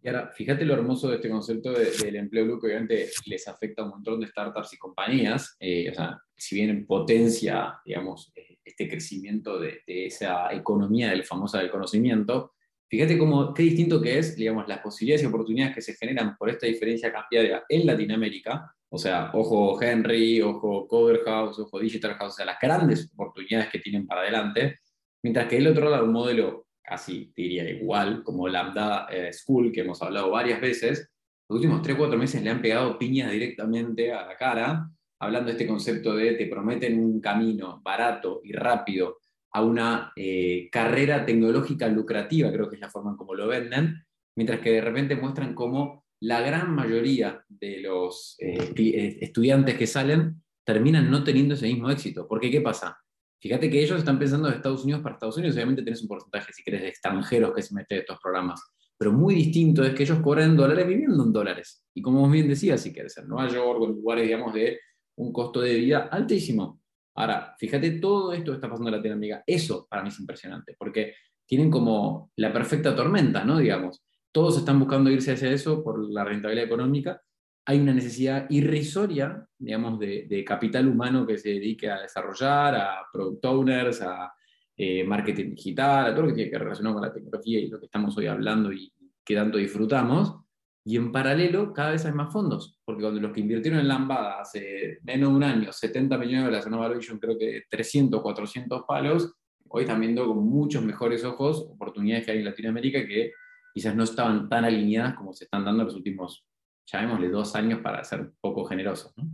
Y 0.00 0.08
ahora, 0.08 0.28
fíjate 0.28 0.64
lo 0.64 0.74
hermoso 0.74 1.08
de 1.08 1.16
este 1.16 1.28
concepto 1.28 1.72
del 1.72 2.16
empleo 2.16 2.44
blue, 2.44 2.60
que 2.60 2.68
obviamente 2.68 3.10
les 3.26 3.48
afecta 3.48 3.82
a 3.82 3.86
un 3.86 3.90
montón 3.90 4.20
de 4.20 4.28
startups 4.28 4.72
y 4.74 4.78
compañías. 4.78 5.56
Eh, 5.58 5.90
o 5.90 5.94
sea, 5.94 6.20
si 6.36 6.54
bien 6.54 6.86
potencia, 6.86 7.80
digamos, 7.84 8.32
este 8.64 8.88
crecimiento 8.88 9.58
de, 9.58 9.82
esa 9.86 10.52
economía 10.52 11.10
del 11.10 11.24
famosa 11.24 11.58
del 11.58 11.70
conocimiento, 11.70 12.52
fíjate 12.88 13.18
cómo, 13.18 13.52
qué 13.52 13.64
distinto 13.64 14.00
que 14.00 14.18
es, 14.18 14.36
digamos, 14.36 14.68
las 14.68 14.78
posibilidades 14.78 15.24
y 15.24 15.26
oportunidades 15.26 15.74
que 15.74 15.82
se 15.82 15.94
generan 15.94 16.36
por 16.36 16.48
esta 16.48 16.66
diferencia 16.66 17.12
cambiaria 17.12 17.64
en 17.68 17.84
Latinoamérica. 17.84 18.72
O 18.90 18.98
sea, 18.98 19.32
ojo 19.34 19.82
Henry, 19.82 20.40
ojo 20.40 20.86
Cover 20.86 21.22
House, 21.24 21.58
ojo 21.58 21.80
Digital 21.80 22.14
House, 22.14 22.34
o 22.34 22.36
sea, 22.36 22.46
las 22.46 22.58
grandes 22.60 23.10
oportunidades 23.12 23.68
que 23.68 23.80
tienen 23.80 24.06
para 24.06 24.20
adelante. 24.20 24.78
Mientras 25.24 25.48
que 25.48 25.56
el 25.56 25.66
otro 25.66 25.90
lado, 25.90 26.04
un 26.04 26.12
modelo 26.12 26.67
casi 26.88 27.32
diría 27.36 27.68
igual, 27.68 28.22
como 28.22 28.48
Lambda 28.48 29.06
eh, 29.10 29.32
School, 29.32 29.70
que 29.70 29.80
hemos 29.82 30.00
hablado 30.02 30.30
varias 30.30 30.60
veces, 30.60 31.10
los 31.48 31.56
últimos 31.56 31.82
3-4 31.82 32.16
meses 32.16 32.42
le 32.42 32.50
han 32.50 32.62
pegado 32.62 32.98
piñas 32.98 33.30
directamente 33.30 34.12
a 34.12 34.26
la 34.26 34.36
cara 34.36 34.90
hablando 35.20 35.46
de 35.46 35.52
este 35.52 35.66
concepto 35.66 36.14
de 36.14 36.34
te 36.34 36.46
prometen 36.46 36.98
un 36.98 37.20
camino 37.20 37.80
barato 37.82 38.40
y 38.44 38.52
rápido 38.52 39.18
a 39.52 39.62
una 39.62 40.12
eh, 40.14 40.68
carrera 40.70 41.24
tecnológica 41.24 41.88
lucrativa, 41.88 42.52
creo 42.52 42.68
que 42.68 42.76
es 42.76 42.80
la 42.80 42.90
forma 42.90 43.12
en 43.12 43.16
cómo 43.16 43.34
lo 43.34 43.48
venden, 43.48 44.04
mientras 44.36 44.60
que 44.60 44.72
de 44.72 44.80
repente 44.80 45.16
muestran 45.16 45.54
cómo 45.54 46.04
la 46.20 46.40
gran 46.40 46.74
mayoría 46.74 47.44
de 47.48 47.80
los 47.80 48.36
eh, 48.38 49.18
estudiantes 49.20 49.76
que 49.76 49.86
salen 49.86 50.42
terminan 50.64 51.10
no 51.10 51.24
teniendo 51.24 51.54
ese 51.54 51.66
mismo 51.66 51.90
éxito. 51.90 52.26
Porque, 52.28 52.50
¿qué 52.50 52.60
pasa? 52.60 52.98
Fíjate 53.40 53.70
que 53.70 53.82
ellos 53.82 53.98
están 53.98 54.18
pensando 54.18 54.48
de 54.48 54.56
Estados 54.56 54.82
Unidos 54.84 55.00
para 55.02 55.14
Estados 55.14 55.36
Unidos, 55.36 55.54
obviamente 55.54 55.82
tenés 55.82 56.02
un 56.02 56.08
porcentaje, 56.08 56.52
si 56.52 56.62
querés, 56.62 56.82
de 56.82 56.88
extranjeros 56.88 57.54
que 57.54 57.62
se 57.62 57.74
meten 57.74 57.98
en 57.98 58.00
estos 58.02 58.18
programas, 58.20 58.60
pero 58.98 59.12
muy 59.12 59.36
distinto 59.36 59.84
es 59.84 59.94
que 59.94 60.02
ellos 60.02 60.18
cobran 60.20 60.50
en 60.50 60.56
dólares 60.56 60.86
viviendo 60.86 61.22
en 61.22 61.32
dólares. 61.32 61.84
Y 61.94 62.02
como 62.02 62.20
vos 62.20 62.32
bien 62.32 62.48
decías, 62.48 62.80
si 62.80 62.92
querés 62.92 63.16
en 63.18 63.28
Nueva 63.28 63.48
York 63.48 63.80
o 63.80 63.86
en 63.86 63.92
lugares, 63.92 64.24
digamos, 64.24 64.52
de 64.54 64.80
un 65.16 65.32
costo 65.32 65.60
de 65.60 65.74
vida 65.74 66.08
altísimo. 66.10 66.80
Ahora, 67.14 67.54
fíjate 67.58 67.92
todo 67.92 68.32
esto 68.32 68.50
que 68.50 68.56
está 68.56 68.68
pasando 68.68 68.90
en 68.90 68.96
Latinoamérica, 68.96 69.44
eso 69.46 69.86
para 69.88 70.02
mí 70.02 70.08
es 70.08 70.18
impresionante, 70.18 70.74
porque 70.78 71.14
tienen 71.46 71.70
como 71.70 72.32
la 72.36 72.52
perfecta 72.52 72.94
tormenta, 72.94 73.44
¿no? 73.44 73.58
Digamos, 73.58 74.04
todos 74.32 74.58
están 74.58 74.78
buscando 74.78 75.10
irse 75.10 75.32
hacia 75.32 75.50
eso 75.50 75.82
por 75.82 75.98
la 76.12 76.24
rentabilidad 76.24 76.66
económica, 76.66 77.22
hay 77.68 77.80
una 77.80 77.92
necesidad 77.92 78.46
irrisoria, 78.48 79.46
digamos, 79.58 79.98
de, 79.98 80.42
capital 80.42 80.88
humano 80.88 81.26
que 81.26 81.36
se 81.36 81.50
dedique 81.50 81.90
a 81.90 82.00
desarrollar, 82.00 82.74
a 82.74 83.06
product 83.12 83.44
owners, 83.44 84.00
a 84.00 84.32
eh, 84.74 85.04
marketing 85.04 85.50
digital, 85.50 86.06
a 86.06 86.14
todo 86.14 86.22
lo 86.22 86.28
que 86.28 86.34
tiene 86.34 86.50
que 86.50 86.58
relacionar 86.58 86.94
con 86.94 87.02
la 87.02 87.12
tecnología 87.12 87.60
y 87.60 87.68
lo 87.68 87.78
que 87.78 87.84
estamos 87.84 88.16
hoy 88.16 88.26
hablando 88.26 88.72
y 88.72 88.90
que 89.22 89.34
tanto 89.34 89.58
disfrutamos. 89.58 90.34
Y 90.82 90.96
en 90.96 91.12
paralelo, 91.12 91.74
cada 91.74 91.90
vez 91.90 92.06
hay 92.06 92.12
más 92.12 92.32
fondos, 92.32 92.80
porque 92.86 93.02
cuando 93.02 93.20
los 93.20 93.32
que 93.32 93.40
invirtieron 93.40 93.80
en 93.80 93.88
Lambada 93.88 94.40
hace 94.40 95.00
menos 95.02 95.28
de 95.28 95.36
un 95.36 95.44
año, 95.44 95.70
70 95.70 96.16
millones 96.16 96.40
de 96.40 96.46
dólares 96.46 96.66
en 96.66 96.72
valuation, 96.72 97.18
creo 97.18 97.36
que 97.36 97.64
300, 97.68 98.22
400 98.22 98.84
palos, 98.88 99.34
hoy 99.68 99.82
están 99.82 100.00
viendo 100.00 100.26
con 100.26 100.42
muchos 100.42 100.82
mejores 100.82 101.22
ojos 101.22 101.68
oportunidades 101.70 102.24
que 102.24 102.32
hay 102.32 102.38
en 102.38 102.46
Latinoamérica 102.46 103.06
que 103.06 103.32
quizás 103.74 103.94
no 103.94 104.04
estaban 104.04 104.48
tan 104.48 104.64
alineadas 104.64 105.12
como 105.16 105.34
se 105.34 105.44
están 105.44 105.66
dando 105.66 105.82
en 105.82 105.88
los 105.88 105.96
últimos 105.96 106.48
llamémosle 106.90 107.28
dos 107.28 107.54
años 107.54 107.80
para 107.80 108.02
ser 108.04 108.32
poco 108.40 108.64
generosos. 108.64 109.12
¿no? 109.16 109.28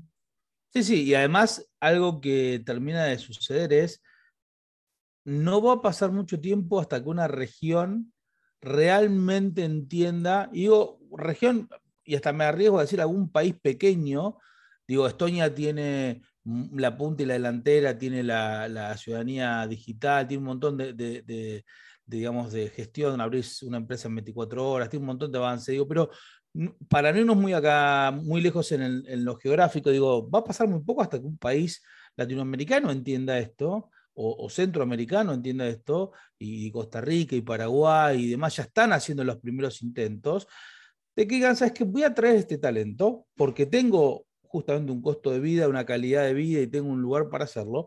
Sí, 0.72 0.82
sí, 0.82 1.02
y 1.04 1.14
además 1.14 1.68
algo 1.80 2.20
que 2.20 2.62
termina 2.64 3.04
de 3.04 3.18
suceder 3.18 3.72
es, 3.72 4.02
no 5.24 5.62
va 5.62 5.74
a 5.74 5.82
pasar 5.82 6.10
mucho 6.10 6.40
tiempo 6.40 6.80
hasta 6.80 7.02
que 7.02 7.08
una 7.08 7.28
región 7.28 8.12
realmente 8.60 9.64
entienda, 9.64 10.50
digo, 10.52 10.98
región, 11.16 11.68
y 12.04 12.16
hasta 12.16 12.32
me 12.32 12.44
arriesgo 12.44 12.78
a 12.78 12.82
decir 12.82 13.00
algún 13.00 13.30
país 13.30 13.54
pequeño, 13.60 14.38
digo, 14.86 15.06
Estonia 15.06 15.54
tiene 15.54 16.22
la 16.44 16.96
punta 16.96 17.22
y 17.22 17.26
la 17.26 17.34
delantera, 17.34 17.96
tiene 17.96 18.22
la, 18.22 18.96
ciudadanía 18.98 19.66
digital, 19.66 20.26
tiene 20.26 20.40
un 20.40 20.46
montón 20.46 20.76
de, 20.76 21.64
digamos, 22.04 22.52
de 22.52 22.68
gestión, 22.68 23.20
abrir 23.20 23.44
una 23.62 23.78
empresa 23.78 24.08
en 24.08 24.16
24 24.16 24.68
horas, 24.68 24.90
tiene 24.90 25.02
un 25.02 25.08
montón 25.08 25.32
de 25.32 25.38
avance, 25.38 25.72
digo, 25.72 25.86
pero 25.86 26.10
para 26.88 27.12
no 27.12 27.18
irnos 27.18 27.36
muy 27.36 27.52
acá, 27.52 28.12
muy 28.12 28.40
lejos 28.40 28.70
en, 28.72 29.24
lo 29.24 29.36
geográfico, 29.36 29.90
digo, 29.90 30.28
va 30.30 30.40
a 30.40 30.44
pasar 30.44 30.68
muy 30.68 30.80
poco 30.80 31.02
hasta 31.02 31.18
que 31.18 31.26
un 31.26 31.38
país 31.38 31.82
latinoamericano 32.16 32.90
entienda 32.90 33.38
esto, 33.38 33.90
o, 34.16 34.48
centroamericano 34.48 35.32
entienda 35.32 35.66
esto, 35.66 36.12
y 36.38 36.70
Costa 36.70 37.00
Rica 37.00 37.34
y 37.34 37.40
Paraguay 37.40 38.22
y 38.22 38.30
demás 38.30 38.56
ya 38.56 38.62
están 38.62 38.92
haciendo 38.92 39.24
los 39.24 39.38
primeros 39.38 39.82
intentos, 39.82 40.46
de 41.16 41.26
que 41.26 41.34
digan, 41.36 41.56
¿sabes 41.56 41.74
que 41.74 41.84
Voy 41.84 42.04
a 42.04 42.14
traer 42.14 42.36
este 42.36 42.58
talento 42.58 43.26
porque 43.34 43.66
tengo 43.66 44.26
justamente 44.42 44.92
un 44.92 45.02
costo 45.02 45.30
de 45.30 45.40
vida, 45.40 45.68
una 45.68 45.84
calidad 45.84 46.24
de 46.24 46.34
vida 46.34 46.60
y 46.60 46.68
tengo 46.68 46.88
un 46.88 47.02
lugar 47.02 47.28
para 47.28 47.44
hacerlo. 47.44 47.86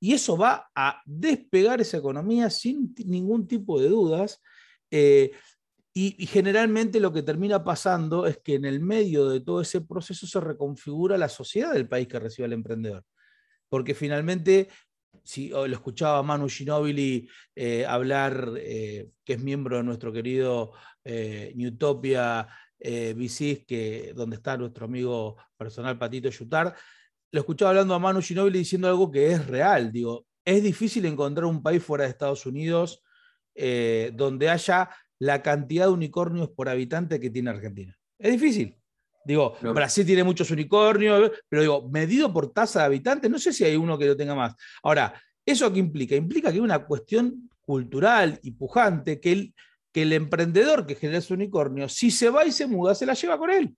Y 0.00 0.14
eso 0.14 0.36
va 0.36 0.68
a 0.74 1.00
despegar 1.06 1.80
esa 1.80 1.98
economía 1.98 2.50
sin 2.50 2.94
ningún 3.04 3.46
tipo 3.46 3.80
de 3.80 3.88
dudas. 3.88 4.40
Eh, 4.90 5.32
y, 6.00 6.26
generalmente 6.26 7.00
lo 7.00 7.12
que 7.12 7.24
termina 7.24 7.64
pasando 7.64 8.24
es 8.26 8.38
que 8.38 8.54
en 8.54 8.64
el 8.64 8.78
medio 8.78 9.28
de 9.28 9.40
todo 9.40 9.60
ese 9.60 9.80
proceso 9.80 10.28
se 10.28 10.38
reconfigura 10.38 11.18
la 11.18 11.28
sociedad 11.28 11.72
del 11.72 11.88
país 11.88 12.06
que 12.06 12.20
recibe 12.20 12.46
al 12.46 12.52
emprendedor. 12.52 13.04
Porque 13.68 13.94
finalmente, 13.94 14.68
si 15.24 15.48
lo 15.48 15.64
escuchaba 15.64 16.22
Manu 16.22 16.48
Ginobili 16.48 17.28
eh, 17.56 17.84
hablar, 17.84 18.52
eh, 18.58 19.08
que 19.24 19.32
es 19.32 19.42
miembro 19.42 19.78
de 19.78 19.82
nuestro 19.82 20.12
querido 20.12 20.72
eh, 21.04 21.52
Newtopia 21.56 22.46
eh, 22.78 23.16
que, 23.66 24.12
donde 24.14 24.36
está 24.36 24.56
nuestro 24.56 24.84
amigo 24.84 25.36
personal 25.56 25.98
Patito 25.98 26.28
Yutar, 26.28 26.76
lo 27.32 27.40
escuchaba 27.40 27.70
hablando 27.70 27.94
a 27.94 27.98
Manu 27.98 28.22
Ginobili 28.22 28.60
diciendo 28.60 28.86
algo 28.86 29.10
que 29.10 29.32
es 29.32 29.44
real. 29.48 29.90
Digo, 29.90 30.26
es 30.44 30.62
difícil 30.62 31.06
encontrar 31.06 31.46
un 31.46 31.60
país 31.60 31.82
fuera 31.82 32.04
de 32.04 32.10
Estados 32.10 32.46
Unidos 32.46 33.02
donde 34.12 34.48
haya 34.48 34.88
la 35.18 35.42
cantidad 35.42 35.86
de 35.86 35.92
unicornios 35.92 36.50
por 36.50 36.68
habitante 36.68 37.20
que 37.20 37.30
tiene 37.30 37.50
Argentina. 37.50 37.96
Es 38.18 38.32
difícil. 38.32 38.76
Digo, 39.24 39.56
Brasil 39.60 40.06
tiene 40.06 40.24
muchos 40.24 40.50
unicornios, 40.50 41.30
pero 41.48 41.62
digo, 41.62 41.88
medido 41.90 42.32
por 42.32 42.50
tasa 42.50 42.80
de 42.80 42.86
habitantes, 42.86 43.30
no 43.30 43.38
sé 43.38 43.52
si 43.52 43.62
hay 43.62 43.76
uno 43.76 43.98
que 43.98 44.06
lo 44.06 44.16
tenga 44.16 44.34
más. 44.34 44.54
Ahora, 44.82 45.20
¿eso 45.44 45.70
qué 45.70 45.80
implica? 45.80 46.16
Implica 46.16 46.48
que 46.48 46.54
hay 46.54 46.60
una 46.60 46.86
cuestión 46.86 47.50
cultural 47.60 48.38
y 48.42 48.52
pujante 48.52 49.20
que 49.20 49.32
el, 49.32 49.54
que 49.92 50.02
el 50.02 50.14
emprendedor 50.14 50.86
que 50.86 50.94
genera 50.94 51.18
ese 51.18 51.34
unicornio, 51.34 51.88
si 51.90 52.10
se 52.10 52.30
va 52.30 52.46
y 52.46 52.52
se 52.52 52.66
muda, 52.66 52.94
se 52.94 53.04
la 53.04 53.12
lleva 53.12 53.36
con 53.36 53.50
él. 53.50 53.76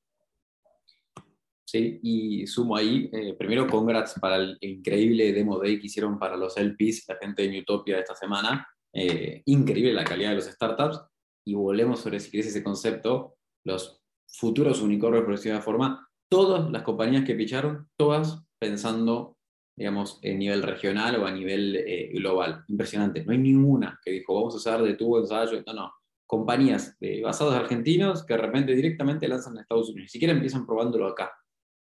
Sí, 1.65 1.99
y 2.03 2.47
sumo 2.47 2.77
ahí, 2.77 3.09
eh, 3.13 3.35
primero 3.39 3.67
congrats 3.67 4.19
para 4.21 4.37
el 4.37 4.57
increíble 4.61 5.33
demo 5.33 5.59
day 5.59 5.81
que 5.81 5.87
hicieron 5.87 6.19
para 6.19 6.37
los 6.37 6.57
LPs, 6.57 7.07
la 7.09 7.17
gente 7.17 7.43
de 7.43 7.49
Newtopia 7.49 7.99
esta 7.99 8.15
semana. 8.15 8.67
Eh, 8.93 9.43
increíble 9.47 9.93
la 9.93 10.05
calidad 10.05 10.31
de 10.31 10.37
los 10.37 10.47
startups 10.47 11.01
y 11.45 11.55
volvemos 11.55 12.01
sobre, 12.01 12.21
si 12.21 12.39
ese 12.39 12.63
concepto, 12.63 13.37
los 13.65 14.01
futuros 14.27 14.81
unicornios, 14.81 15.25
por 15.25 15.35
decirlo 15.35 15.59
de 15.59 15.65
forma, 15.65 16.09
todas 16.31 16.71
las 16.71 16.83
compañías 16.83 17.25
que 17.25 17.35
picharon, 17.35 17.89
todas 17.97 18.43
pensando, 18.59 19.37
digamos, 19.77 20.19
en 20.23 20.39
nivel 20.39 20.63
regional 20.63 21.17
o 21.17 21.27
a 21.27 21.33
nivel 21.33 21.77
eh, 21.77 22.11
global. 22.15 22.65
Impresionante. 22.69 23.25
No 23.25 23.33
hay 23.33 23.39
ninguna 23.39 23.99
que 24.05 24.13
dijo, 24.13 24.35
vamos 24.35 24.55
a 24.55 24.59
usar 24.59 24.83
de 24.83 24.95
tubo, 24.95 25.19
ensayo, 25.19 25.63
no, 25.67 25.73
no. 25.73 25.93
Compañías 26.27 26.97
de, 27.01 27.23
basados 27.23 27.55
argentinos 27.55 28.25
que 28.25 28.35
de 28.35 28.41
repente 28.41 28.75
directamente 28.75 29.27
lanzan 29.27 29.59
a 29.59 29.63
Estados 29.63 29.89
Unidos. 29.89 30.05
Ni 30.05 30.09
siquiera 30.09 30.33
empiezan 30.33 30.67
probándolo 30.67 31.07
acá. 31.07 31.33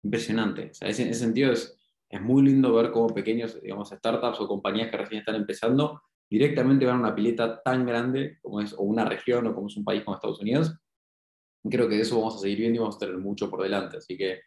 Impresionante. 0.02 0.72
O 0.82 0.84
en 0.84 0.90
ese 0.90 1.14
sentido 1.14 1.52
es, 1.52 1.78
es 2.10 2.20
muy 2.20 2.42
lindo 2.42 2.74
ver 2.74 2.90
cómo 2.90 3.06
pequeños, 3.08 3.60
digamos, 3.62 3.88
startups 3.88 4.40
o 4.40 4.48
compañías 4.48 4.90
que 4.90 4.98
recién 4.98 5.20
están 5.20 5.36
empezando 5.36 6.02
directamente 6.34 6.84
van 6.84 6.96
a 6.96 7.00
una 7.00 7.14
pileta 7.14 7.62
tan 7.62 7.86
grande 7.86 8.38
como 8.42 8.60
es, 8.60 8.72
o 8.72 8.82
una 8.82 9.04
región 9.04 9.46
o 9.46 9.54
como 9.54 9.68
es 9.68 9.76
un 9.76 9.84
país 9.84 10.02
como 10.02 10.16
Estados 10.16 10.40
Unidos. 10.40 10.74
Creo 11.62 11.88
que 11.88 11.94
de 11.94 12.02
eso 12.02 12.18
vamos 12.18 12.34
a 12.34 12.38
seguir 12.38 12.58
viendo 12.58 12.76
y 12.76 12.80
vamos 12.80 12.96
a 12.96 12.98
tener 12.98 13.18
mucho 13.18 13.48
por 13.48 13.62
delante. 13.62 13.98
Así 13.98 14.16
que 14.16 14.40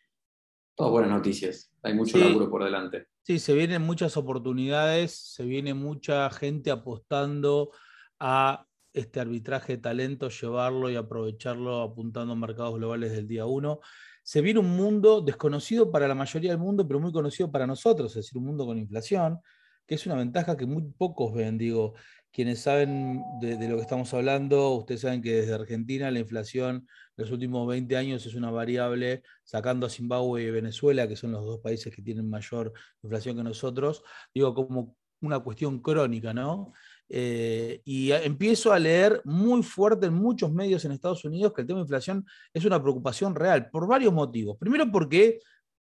todas 0.75 0.91
buenas 0.91 1.11
noticias. 1.11 1.71
Hay 1.83 1.93
mucho 1.93 2.17
laburo 2.17 2.49
por 2.49 2.65
delante. 2.65 3.07
Sí, 3.23 3.39
se 3.39 3.53
vienen 3.53 3.83
muchas 3.83 4.17
oportunidades, 4.17 5.13
se 5.13 5.45
viene 5.45 5.73
mucha 5.73 6.29
gente 6.29 6.71
apostando 6.71 7.71
a 8.19 8.65
este 8.91 9.21
arbitraje 9.21 9.77
de 9.77 9.81
talento, 9.81 10.27
llevarlo 10.27 10.89
y 10.89 10.97
aprovecharlo 10.97 11.81
apuntando 11.81 12.33
a 12.33 12.35
mercados 12.35 12.75
globales 12.75 13.13
del 13.13 13.27
día 13.27 13.45
uno. 13.45 13.79
Se 14.23 14.41
viene 14.41 14.59
un 14.59 14.75
mundo 14.75 15.21
desconocido 15.21 15.89
para 15.89 16.05
la 16.05 16.15
mayoría 16.15 16.51
del 16.51 16.59
mundo, 16.59 16.85
pero 16.85 16.99
muy 16.99 17.13
conocido 17.13 17.49
para 17.49 17.65
nosotros, 17.65 18.11
es 18.11 18.25
decir, 18.25 18.37
un 18.37 18.45
mundo 18.45 18.65
con 18.65 18.77
inflación, 18.77 19.39
que 19.87 19.95
es 19.95 20.05
una 20.05 20.15
ventaja 20.15 20.57
que 20.57 20.65
muy 20.65 20.83
pocos 20.97 21.33
ven. 21.33 21.57
Digo, 21.57 21.95
quienes 22.31 22.59
saben 22.61 23.23
de, 23.41 23.67
lo 23.67 23.77
que 23.77 23.81
estamos 23.81 24.13
hablando, 24.13 24.75
ustedes 24.75 25.01
saben 25.01 25.21
que 25.21 25.33
desde 25.33 25.53
Argentina 25.53 26.11
la 26.11 26.19
inflación 26.19 26.75
en 26.75 26.85
los 27.15 27.31
últimos 27.31 27.67
20 27.67 27.97
años 27.97 28.25
es 28.25 28.35
una 28.35 28.51
variable, 28.51 29.23
sacando 29.43 29.87
a 29.87 29.89
Zimbabue 29.89 30.43
y 30.43 30.51
Venezuela, 30.51 31.07
que 31.07 31.15
son 31.15 31.31
los 31.31 31.45
dos 31.45 31.59
países 31.61 31.95
que 31.95 32.01
tienen 32.01 32.29
mayor 32.29 32.73
inflación 33.01 33.37
que 33.37 33.43
nosotros, 33.43 34.03
digo, 34.33 34.53
como 34.53 34.95
una 35.21 35.39
cuestión 35.39 35.79
crónica, 35.79 36.33
¿no? 36.33 36.73
Eh, 37.09 37.81
y 37.85 38.11
empiezo 38.11 38.73
a 38.73 38.79
leer 38.79 39.21
muy 39.23 39.63
fuerte 39.63 40.07
en 40.07 40.13
muchos 40.13 40.51
medios 40.51 40.83
en 40.85 40.91
Estados 40.91 41.23
Unidos 41.25 41.53
que 41.53 41.61
el 41.61 41.67
tema 41.67 41.79
de 41.79 41.83
inflación 41.83 42.25
es 42.53 42.65
una 42.65 42.81
preocupación 42.81 43.33
real, 43.33 43.69
por 43.71 43.87
varios 43.87 44.13
motivos. 44.13 44.57
Primero 44.59 44.91
porque 44.91 45.39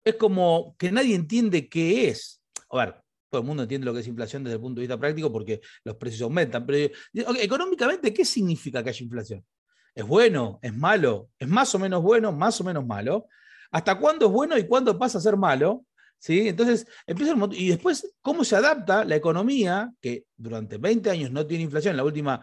es 0.04 0.16
como 0.16 0.75
que 0.78 0.92
nadie 0.92 1.16
entiende 1.16 1.68
qué 1.70 2.10
es. 2.10 2.42
A 2.70 2.78
ver, 2.78 3.05
todo 3.36 3.42
el 3.42 3.48
mundo 3.48 3.63
entiende 3.63 3.84
lo 3.84 3.94
que 3.94 4.00
es 4.00 4.08
inflación 4.08 4.46
desde 4.46 4.56
el 4.56 4.62
punto 4.62 4.80
de 4.80 4.88
vista 4.88 4.98
práctico 4.98 5.30
porque 5.30 5.60
los 5.84 5.98
precios 5.98 6.22
aumentan. 6.22 6.65
Pero 6.65 6.94
económicamente, 7.42 8.13
¿qué 8.13 8.24
significa 8.24 8.82
que 8.82 8.92
haya 8.92 9.04
inflación? 9.04 9.46
¿Es 9.94 10.08
bueno? 10.08 10.58
¿Es 10.62 10.74
malo? 10.74 11.30
¿Es 11.38 11.48
más 11.50 11.75
o 11.75 11.80
menos 11.80 12.01
bueno? 12.01 12.32
¿Más 12.32 12.62
o 12.62 12.63
menos 12.63 12.86
malo? 12.86 13.27
¿Hasta 13.72 14.00
cuándo 14.00 14.27
es 14.27 14.32
bueno 14.32 14.58
y 14.58 14.65
cuándo 14.65 14.98
pasa 14.98 15.18
a 15.18 15.22
ser 15.22 15.36
malo? 15.36 15.86
¿Sí? 16.18 16.48
Entonces, 16.48 16.88
empieza 17.06 17.34
el, 17.34 17.54
y 17.54 17.68
después, 17.68 18.15
¿cómo 18.22 18.46
se 18.46 18.56
adapta 18.56 19.04
la 19.04 19.18
economía, 19.18 19.92
que 20.00 20.24
durante 20.38 20.77
20 20.77 21.10
años 21.10 21.32
no 21.32 21.46
tiene 21.46 21.65
inflación, 21.65 21.98
la 21.98 22.06
última 22.06 22.39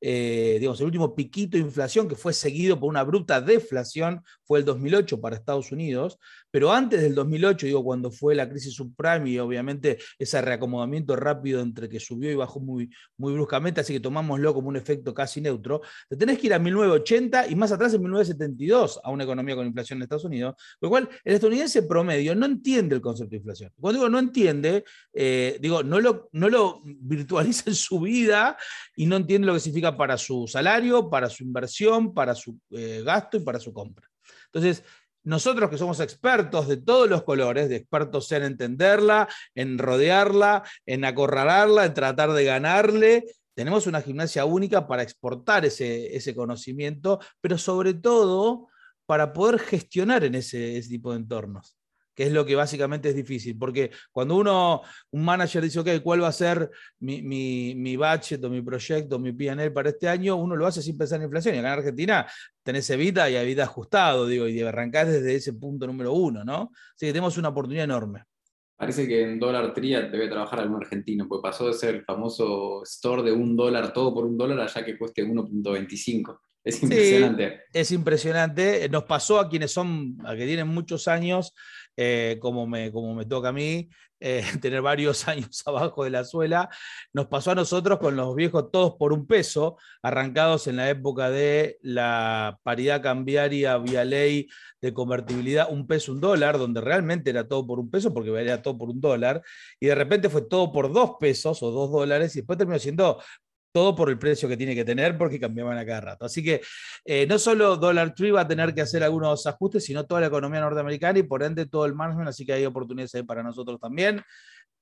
eh, 0.00 0.56
digamos, 0.58 0.80
el 0.80 0.86
último 0.86 1.14
piquito 1.14 1.58
de 1.58 1.64
inflación 1.64 2.08
que 2.08 2.14
fue 2.14 2.32
seguido 2.32 2.78
por 2.80 2.88
una 2.88 3.02
bruta 3.02 3.40
deflación 3.40 4.22
fue 4.44 4.58
el 4.58 4.64
2008 4.64 5.20
para 5.20 5.36
Estados 5.36 5.72
Unidos, 5.72 6.18
pero 6.50 6.72
antes 6.72 7.02
del 7.02 7.14
2008, 7.14 7.66
digo, 7.66 7.84
cuando 7.84 8.10
fue 8.10 8.34
la 8.34 8.48
crisis 8.48 8.74
subprime 8.74 9.30
y 9.30 9.38
obviamente 9.38 9.98
ese 10.18 10.40
reacomodamiento 10.40 11.16
rápido 11.16 11.60
entre 11.60 11.88
que 11.88 12.00
subió 12.00 12.30
y 12.30 12.34
bajó 12.34 12.60
muy, 12.60 12.90
muy 13.16 13.32
bruscamente, 13.34 13.80
así 13.80 13.92
que 13.92 14.00
tomámoslo 14.00 14.54
como 14.54 14.68
un 14.68 14.76
efecto 14.76 15.14
casi 15.14 15.40
neutro, 15.40 15.82
te 16.08 16.16
tenés 16.16 16.38
que 16.38 16.46
ir 16.48 16.54
a 16.54 16.58
1980 16.58 17.48
y 17.48 17.54
más 17.54 17.70
atrás 17.72 17.94
en 17.94 18.00
1972 18.00 19.00
a 19.02 19.10
una 19.10 19.24
economía 19.24 19.54
con 19.54 19.66
inflación 19.66 19.98
en 19.98 20.04
Estados 20.04 20.24
Unidos, 20.24 20.54
lo 20.80 20.88
cual 20.88 21.08
el 21.24 21.34
estadounidense 21.34 21.82
promedio 21.82 22.34
no 22.34 22.46
entiende 22.46 22.94
el 22.94 23.00
concepto 23.00 23.30
de 23.30 23.36
inflación. 23.36 23.72
Cuando 23.78 24.00
digo 24.00 24.10
no 24.10 24.18
entiende, 24.18 24.84
eh, 25.12 25.58
digo, 25.60 25.82
no 25.82 26.00
lo, 26.00 26.28
no 26.32 26.48
lo 26.48 26.80
virtualiza 26.84 27.64
en 27.66 27.76
su 27.76 28.00
vida 28.00 28.56
y 28.96 29.06
no 29.06 29.16
entiende 29.16 29.46
lo 29.46 29.54
que 29.54 29.60
significa 29.60 29.89
para 29.96 30.16
su 30.18 30.46
salario, 30.46 31.08
para 31.08 31.28
su 31.28 31.44
inversión, 31.44 32.14
para 32.14 32.34
su 32.34 32.58
eh, 32.70 33.02
gasto 33.04 33.36
y 33.36 33.40
para 33.40 33.58
su 33.58 33.72
compra. 33.72 34.08
Entonces, 34.46 34.84
nosotros 35.22 35.68
que 35.68 35.78
somos 35.78 36.00
expertos 36.00 36.66
de 36.68 36.78
todos 36.78 37.08
los 37.08 37.22
colores, 37.24 37.68
de 37.68 37.76
expertos 37.76 38.32
en 38.32 38.42
entenderla, 38.44 39.28
en 39.54 39.78
rodearla, 39.78 40.62
en 40.86 41.04
acorralarla, 41.04 41.84
en 41.84 41.94
tratar 41.94 42.32
de 42.32 42.44
ganarle, 42.44 43.24
tenemos 43.54 43.86
una 43.86 44.00
gimnasia 44.00 44.44
única 44.44 44.86
para 44.86 45.02
exportar 45.02 45.64
ese, 45.64 46.16
ese 46.16 46.34
conocimiento, 46.34 47.20
pero 47.40 47.58
sobre 47.58 47.94
todo 47.94 48.68
para 49.04 49.32
poder 49.32 49.58
gestionar 49.58 50.24
en 50.24 50.36
ese 50.36 50.80
tipo 50.88 51.10
de 51.10 51.18
entornos 51.18 51.79
que 52.14 52.24
es 52.24 52.32
lo 52.32 52.44
que 52.44 52.54
básicamente 52.54 53.08
es 53.08 53.14
difícil, 53.14 53.56
porque 53.56 53.90
cuando 54.12 54.36
uno, 54.36 54.82
un 55.10 55.24
manager 55.24 55.62
dice, 55.62 55.80
ok, 55.80 55.88
¿cuál 56.02 56.22
va 56.22 56.28
a 56.28 56.32
ser 56.32 56.70
mi, 56.98 57.22
mi, 57.22 57.96
budget 57.96 58.42
o 58.44 58.50
mi 58.50 58.62
proyecto, 58.62 59.18
mi 59.18 59.32
PNL 59.32 59.72
para 59.72 59.90
este 59.90 60.08
año? 60.08 60.36
Uno 60.36 60.56
lo 60.56 60.66
hace 60.66 60.82
sin 60.82 60.98
pensar 60.98 61.18
en 61.18 61.24
inflación. 61.24 61.54
Y 61.54 61.58
acá 61.58 61.72
en 61.72 61.78
Argentina 61.78 62.26
tenés 62.62 62.88
Evita 62.90 63.28
y 63.30 63.36
Evita 63.36 63.64
ajustado, 63.64 64.26
digo, 64.26 64.48
y 64.48 64.60
arrancar 64.62 65.06
desde 65.06 65.34
ese 65.34 65.52
punto 65.54 65.86
número 65.86 66.12
uno, 66.12 66.44
¿no? 66.44 66.72
Así 66.94 67.06
que 67.06 67.12
tenemos 67.12 67.36
una 67.38 67.48
oportunidad 67.48 67.84
enorme. 67.84 68.24
Parece 68.80 69.06
que 69.06 69.22
en 69.22 69.38
dólar 69.38 69.74
tría 69.74 70.00
debe 70.02 70.26
trabajar 70.26 70.60
algún 70.60 70.82
argentino, 70.82 71.28
porque 71.28 71.42
pasó 71.42 71.66
de 71.66 71.74
ser 71.74 71.96
el 71.96 72.04
famoso 72.04 72.82
store 72.84 73.22
de 73.22 73.30
un 73.30 73.54
dólar, 73.54 73.92
todo 73.92 74.14
por 74.14 74.24
un 74.24 74.38
dólar, 74.38 74.60
allá 74.60 74.82
que 74.82 74.96
cueste 74.96 75.22
1.25. 75.22 76.38
Es 76.64 76.82
impresionante. 76.82 77.60
es 77.72 77.92
impresionante. 77.92 78.88
Nos 78.88 79.04
pasó 79.04 79.38
a 79.38 79.50
quienes 79.50 79.70
son, 79.70 80.16
a 80.24 80.34
que 80.34 80.46
tienen 80.46 80.68
muchos 80.68 81.08
años, 81.08 81.54
eh, 82.02 82.38
como, 82.40 82.66
me, 82.66 82.90
como 82.90 83.14
me 83.14 83.26
toca 83.26 83.50
a 83.50 83.52
mí, 83.52 83.90
eh, 84.20 84.42
tener 84.62 84.80
varios 84.80 85.28
años 85.28 85.62
abajo 85.66 86.04
de 86.04 86.08
la 86.08 86.24
suela. 86.24 86.70
Nos 87.12 87.26
pasó 87.26 87.50
a 87.50 87.54
nosotros 87.54 87.98
con 87.98 88.16
los 88.16 88.34
viejos 88.34 88.70
todos 88.70 88.94
por 88.96 89.12
un 89.12 89.26
peso, 89.26 89.76
arrancados 90.02 90.66
en 90.66 90.76
la 90.76 90.88
época 90.88 91.28
de 91.28 91.78
la 91.82 92.58
paridad 92.62 93.02
cambiaria 93.02 93.76
vía 93.76 94.06
ley 94.06 94.48
de 94.80 94.94
convertibilidad, 94.94 95.68
un 95.70 95.86
peso, 95.86 96.12
un 96.12 96.22
dólar, 96.22 96.56
donde 96.56 96.80
realmente 96.80 97.28
era 97.28 97.46
todo 97.46 97.66
por 97.66 97.78
un 97.78 97.90
peso, 97.90 98.14
porque 98.14 98.30
era 98.30 98.62
todo 98.62 98.78
por 98.78 98.88
un 98.88 99.00
dólar, 99.02 99.42
y 99.78 99.88
de 99.88 99.94
repente 99.94 100.30
fue 100.30 100.40
todo 100.40 100.72
por 100.72 100.90
dos 100.90 101.16
pesos 101.20 101.62
o 101.62 101.70
dos 101.70 101.92
dólares, 101.92 102.34
y 102.34 102.38
después 102.40 102.56
terminó 102.56 102.78
siendo 102.78 103.20
todo 103.72 103.94
por 103.94 104.10
el 104.10 104.18
precio 104.18 104.48
que 104.48 104.56
tiene 104.56 104.74
que 104.74 104.84
tener 104.84 105.16
porque 105.16 105.38
cambiaban 105.38 105.78
a 105.78 105.86
cada 105.86 106.00
rato. 106.00 106.24
Así 106.24 106.42
que 106.42 106.60
eh, 107.04 107.26
no 107.26 107.38
solo 107.38 107.76
Dollar 107.76 108.14
Tree 108.14 108.30
va 108.30 108.42
a 108.42 108.48
tener 108.48 108.74
que 108.74 108.80
hacer 108.80 109.02
algunos 109.02 109.46
ajustes, 109.46 109.84
sino 109.84 110.06
toda 110.06 110.20
la 110.20 110.26
economía 110.26 110.60
norteamericana 110.60 111.18
y 111.18 111.22
por 111.22 111.42
ende 111.42 111.66
todo 111.66 111.86
el 111.86 111.94
management, 111.94 112.28
así 112.28 112.44
que 112.44 112.52
hay 112.52 112.64
oportunidades 112.66 113.14
ahí 113.14 113.22
para 113.22 113.42
nosotros 113.42 113.78
también. 113.80 114.22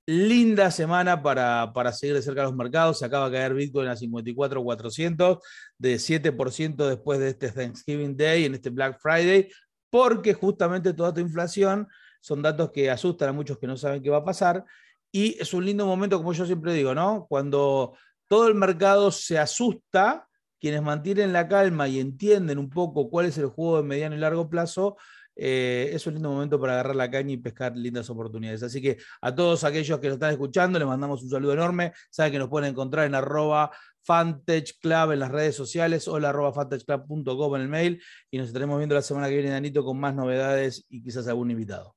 Linda 0.07 0.71
semana 0.71 1.23
para, 1.23 1.71
para 1.75 1.93
seguir 1.93 2.15
de 2.15 2.23
cerca 2.23 2.43
los 2.43 2.55
mercados. 2.55 2.99
Se 2.99 3.05
acaba 3.05 3.29
de 3.29 3.37
caer 3.37 3.53
Bitcoin 3.53 3.89
a 3.89 3.97
54,400, 3.97 5.39
de 5.77 5.97
7% 5.97 6.89
después 6.89 7.19
de 7.19 7.29
este 7.29 7.53
Thanksgiving 7.53 8.17
Day, 8.17 8.47
en 8.47 8.55
este 8.55 8.71
Black 8.71 8.99
Friday, 9.01 9.51
porque 9.91 10.33
justamente 10.33 10.95
toda 10.95 11.13
tu 11.13 11.21
inflación 11.21 11.87
son 12.21 12.41
datos 12.41 12.71
que 12.71 12.91
asustan 12.91 13.29
a 13.29 13.33
muchos 13.33 13.59
que 13.59 13.67
no 13.67 13.77
saben 13.77 14.03
qué 14.03 14.09
va 14.09 14.19
a 14.19 14.25
pasar. 14.25 14.65
Y 15.13 15.41
es 15.41 15.53
un 15.53 15.65
lindo 15.65 15.87
momento, 15.87 16.17
como 16.17 16.33
yo 16.33 16.47
siempre 16.47 16.73
digo, 16.73 16.95
¿no? 16.95 17.27
Cuando 17.29 17.95
todo 18.29 18.49
el 18.49 18.55
mercado 18.55 19.11
se 19.11 19.39
asusta, 19.39 20.29
quienes 20.61 20.83
mantienen 20.83 21.33
la 21.33 21.49
calma 21.49 21.89
y 21.89 22.01
entienden 22.01 22.59
un 22.59 22.71
poco 22.71 23.11
cuál 23.11 23.27
es 23.27 23.39
el 23.39 23.47
juego 23.47 23.79
de 23.79 23.83
mediano 23.85 24.17
y 24.17 24.19
largo 24.19 24.49
plazo, 24.49 24.97
eh, 25.41 25.91
es 25.93 26.05
un 26.09 26.15
lindo 26.15 26.31
momento 26.31 26.61
para 26.61 26.73
agarrar 26.73 26.97
la 26.97 27.09
caña 27.09 27.33
y 27.33 27.37
pescar 27.37 27.77
lindas 27.77 28.11
oportunidades. 28.11 28.65
Así 28.65 28.83
que 28.83 28.99
a 29.23 29.33
todos 29.33 29.63
aquellos 29.63 30.01
que 30.01 30.09
nos 30.09 30.15
están 30.15 30.33
escuchando, 30.33 30.81
les 30.81 30.89
mandamos 30.89 31.23
un 31.23 31.31
saludo 31.31 31.53
enorme. 31.53 31.93
Saben 32.11 32.33
que 32.33 32.39
nos 32.41 32.49
pueden 32.49 32.71
encontrar 32.71 33.07
en 33.07 33.15
arroba 33.15 33.71
Fantech 34.03 34.81
Club 34.81 35.13
en 35.13 35.21
las 35.21 35.31
redes 35.31 35.55
sociales 35.55 36.09
o 36.09 36.19
la 36.19 36.31
arroba 36.31 36.53
fantechclub.com 36.53 37.55
en 37.55 37.63
el 37.63 37.69
mail 37.69 38.03
y 38.31 38.39
nos 38.39 38.49
estaremos 38.49 38.79
viendo 38.79 38.97
la 38.97 39.03
semana 39.03 39.29
que 39.29 39.35
viene, 39.35 39.51
Danito, 39.51 39.85
con 39.85 40.01
más 40.01 40.15
novedades 40.15 40.85
y 40.89 41.03
quizás 41.03 41.29
algún 41.29 41.53
invitado. 41.53 41.95